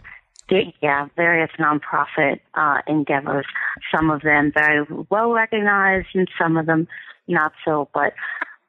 yeah, 0.81 1.09
various 1.17 1.51
nonprofit 1.59 2.39
uh, 2.55 2.79
endeavors. 2.87 3.45
Some 3.93 4.09
of 4.09 4.23
them 4.23 4.53
very 4.55 4.87
well 5.11 5.33
recognized, 5.33 6.07
and 6.15 6.29
some 6.41 6.57
of 6.57 6.67
them 6.67 6.87
not 7.27 7.51
so. 7.65 7.89
But 7.93 8.13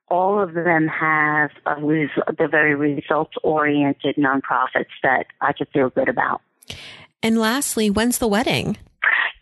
all 0.08 0.42
of 0.42 0.56
them 0.56 0.88
have 0.88 1.52
a 1.68 1.80
res- 1.80 2.10
the 2.40 2.48
very 2.48 2.74
results 2.74 3.34
oriented 3.44 4.16
nonprofits 4.16 4.96
that 5.04 5.28
I 5.42 5.54
could 5.54 5.68
feel 5.72 5.92
good 5.92 6.10
about. 6.10 6.42
And 7.22 7.38
lastly, 7.38 7.92
when's 7.92 8.18
the 8.18 8.28
wedding? 8.28 8.78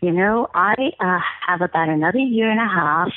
You 0.02 0.12
know, 0.12 0.48
I 0.54 0.74
uh, 1.00 1.20
have 1.48 1.62
about 1.62 1.88
another 1.88 2.18
year 2.18 2.50
and 2.50 2.60
a 2.60 2.68
half 2.68 3.12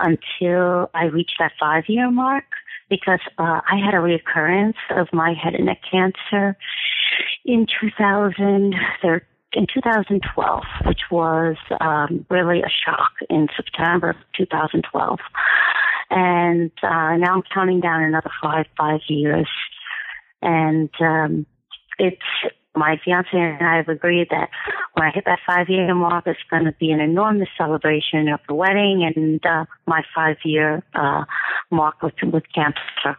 until 0.00 0.88
I 0.94 1.04
reach 1.04 1.32
that 1.38 1.52
five 1.60 1.84
year 1.86 2.10
mark 2.10 2.44
because 2.88 3.20
uh, 3.38 3.60
I 3.68 3.78
had 3.84 3.94
a 3.94 4.00
recurrence 4.00 4.76
of 4.90 5.08
my 5.12 5.34
head 5.34 5.54
and 5.54 5.66
neck 5.66 5.80
cancer 5.90 6.56
in 7.44 7.66
2000, 7.80 8.74
in 9.52 9.66
2012, 9.72 10.62
which 10.86 11.00
was 11.10 11.56
um, 11.80 12.26
really 12.30 12.60
a 12.60 12.68
shock 12.84 13.12
in 13.30 13.48
September 13.56 14.10
of 14.10 14.16
2012. 14.36 15.18
And 16.10 16.70
uh, 16.82 17.16
now 17.16 17.34
I'm 17.34 17.42
counting 17.52 17.80
down 17.80 18.02
another 18.02 18.30
five, 18.42 18.66
five 18.76 19.00
years. 19.08 19.48
And 20.42 20.90
um, 21.00 21.46
it's 21.98 22.22
my 22.76 23.00
fiance 23.04 23.28
and 23.32 23.66
I 23.66 23.76
have 23.76 23.88
agreed 23.88 24.28
that 24.30 24.50
when 24.94 25.06
I 25.06 25.10
hit 25.10 25.24
that 25.24 25.38
five 25.46 25.68
year 25.68 25.94
mark, 25.94 26.26
it's 26.26 26.38
going 26.50 26.64
to 26.64 26.72
be 26.72 26.90
an 26.90 27.00
enormous 27.00 27.48
celebration 27.56 28.28
of 28.28 28.40
the 28.48 28.54
wedding 28.54 29.10
and 29.14 29.44
uh, 29.44 29.64
my 29.86 30.02
five 30.14 30.36
year 30.44 30.82
uh, 30.94 31.24
mark 31.70 32.02
with, 32.02 32.14
with 32.22 32.44
cancer, 32.54 33.18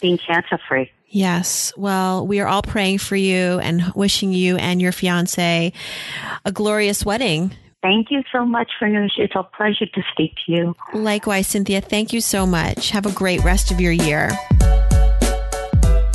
being 0.00 0.18
cancer 0.18 0.58
free. 0.68 0.90
Yes. 1.08 1.72
Well, 1.76 2.26
we 2.26 2.40
are 2.40 2.46
all 2.46 2.62
praying 2.62 2.98
for 2.98 3.16
you 3.16 3.58
and 3.58 3.92
wishing 3.94 4.32
you 4.32 4.56
and 4.56 4.80
your 4.80 4.92
fiance 4.92 5.72
a 6.44 6.52
glorious 6.52 7.04
wedding. 7.04 7.54
Thank 7.82 8.10
you 8.10 8.22
so 8.32 8.46
much, 8.46 8.70
Farnoosh. 8.80 9.18
It's 9.18 9.34
a 9.34 9.42
pleasure 9.42 9.86
to 9.86 10.02
speak 10.12 10.34
to 10.46 10.52
you. 10.52 10.76
Likewise, 10.94 11.48
Cynthia. 11.48 11.80
Thank 11.80 12.12
you 12.12 12.20
so 12.20 12.46
much. 12.46 12.90
Have 12.90 13.06
a 13.06 13.12
great 13.12 13.42
rest 13.42 13.72
of 13.72 13.80
your 13.80 13.92
year. 13.92 14.30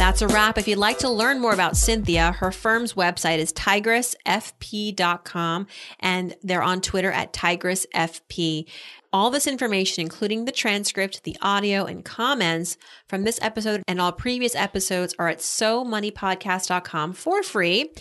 That's 0.08 0.22
a 0.22 0.28
wrap. 0.30 0.58
If 0.58 0.70
you'd 0.70 0.78
like 0.78 0.99
to 0.99 1.10
learn 1.10 1.41
more 1.41 1.51
about 1.51 1.76
Cynthia, 1.76 2.32
her 2.32 2.53
firm's 2.53 2.93
website 2.93 3.39
is 3.39 3.51
tigressfp.com 3.51 5.68
and 5.99 6.34
they're 6.41 6.64
on 6.64 6.80
Twitter 6.80 7.12
at 7.12 7.34
tigressfp. 7.34 8.66
All 9.14 9.30
this 9.30 9.47
information, 9.47 10.01
including 10.01 10.45
the 10.45 10.51
transcript, 10.51 11.24
the 11.24 11.38
audio, 11.41 11.86
and 11.86 12.03
comments 12.03 12.78
from 13.08 13.24
this 13.24 13.39
episode 13.41 13.82
and 13.88 14.01
all 14.01 14.12
previous 14.12 14.55
episodes, 14.55 15.16
are 15.18 15.28
at 15.28 15.39
somoneypodcast.com 15.39 17.14
for 17.14 17.43
free. 17.43 17.91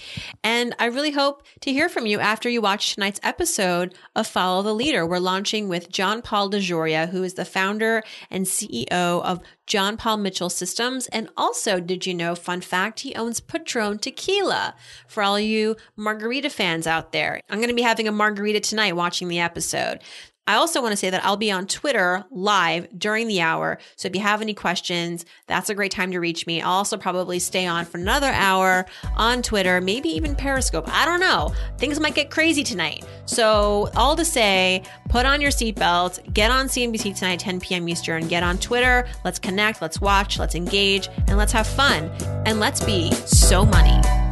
And 0.42 0.74
I 0.78 0.86
really 0.86 1.12
hope 1.12 1.42
to 1.60 1.72
hear 1.72 1.88
from 1.88 2.06
you 2.06 2.18
after 2.18 2.48
you 2.48 2.60
watch 2.60 2.94
tonight's 2.94 3.20
episode 3.22 3.94
of 4.14 4.26
Follow 4.26 4.62
the 4.62 4.74
Leader. 4.74 5.06
We're 5.06 5.18
launching 5.18 5.68
with 5.68 5.90
John 5.90 6.22
Paul 6.22 6.50
DeJoria, 6.50 7.08
who 7.10 7.22
is 7.22 7.34
the 7.34 7.44
founder 7.44 8.02
and 8.30 8.44
CEO 8.44 8.90
of 8.90 9.40
John 9.66 9.96
Paul 9.96 10.18
Mitchell 10.18 10.50
Systems. 10.50 11.06
And 11.08 11.28
also, 11.36 11.80
did 11.80 12.06
you 12.06 12.14
know, 12.14 12.34
fun 12.34 12.60
fact, 12.60 13.00
he 13.00 13.14
owns 13.14 13.40
Patron 13.40 13.98
Tequila 13.98 14.74
for 15.08 15.22
all 15.22 15.38
you 15.38 15.76
margarita 15.96 16.50
fans 16.50 16.86
out 16.86 17.12
there. 17.12 17.40
I'm 17.50 17.58
going 17.58 17.68
to 17.68 17.74
be 17.74 17.82
having 17.82 18.08
a 18.08 18.12
margarita 18.12 18.60
tonight 18.60 18.96
watching 18.96 19.28
the 19.28 19.40
episode. 19.40 20.00
I 20.46 20.54
also 20.54 20.80
want 20.80 20.92
to 20.92 20.96
say 20.96 21.10
that 21.10 21.24
I'll 21.24 21.36
be 21.36 21.50
on 21.50 21.66
Twitter 21.66 22.24
live 22.30 22.86
during 22.96 23.26
the 23.26 23.40
hour. 23.40 23.78
So 23.96 24.06
if 24.06 24.14
you 24.14 24.22
have 24.22 24.40
any 24.40 24.54
questions, 24.54 25.24
that's 25.48 25.70
a 25.70 25.74
great 25.74 25.90
time 25.90 26.12
to 26.12 26.20
reach 26.20 26.46
me. 26.46 26.62
I'll 26.62 26.72
also 26.72 26.96
probably 26.96 27.38
stay 27.40 27.66
on 27.66 27.84
for 27.84 27.98
another 27.98 28.28
hour 28.28 28.86
on 29.16 29.42
Twitter, 29.42 29.80
maybe 29.80 30.08
even 30.10 30.36
Periscope. 30.36 30.88
I 30.88 31.04
don't 31.04 31.20
know. 31.20 31.52
Things 31.78 31.98
might 31.98 32.14
get 32.14 32.30
crazy 32.30 32.62
tonight. 32.62 33.04
So 33.24 33.90
all 33.96 34.14
to 34.14 34.24
say, 34.24 34.82
put 35.08 35.26
on 35.26 35.40
your 35.40 35.50
seatbelt, 35.50 36.32
get 36.32 36.50
on 36.50 36.66
CNBC 36.66 37.16
tonight, 37.16 37.40
10 37.40 37.60
p.m. 37.60 37.88
Eastern, 37.88 38.28
get 38.28 38.42
on 38.42 38.58
Twitter. 38.58 39.08
Let's 39.24 39.40
connect, 39.40 39.82
let's 39.82 40.00
watch, 40.00 40.38
let's 40.38 40.54
engage, 40.54 41.08
and 41.26 41.36
let's 41.36 41.52
have 41.52 41.66
fun. 41.66 42.04
And 42.46 42.60
let's 42.60 42.84
be 42.84 43.12
so 43.12 43.66
money. 43.66 44.25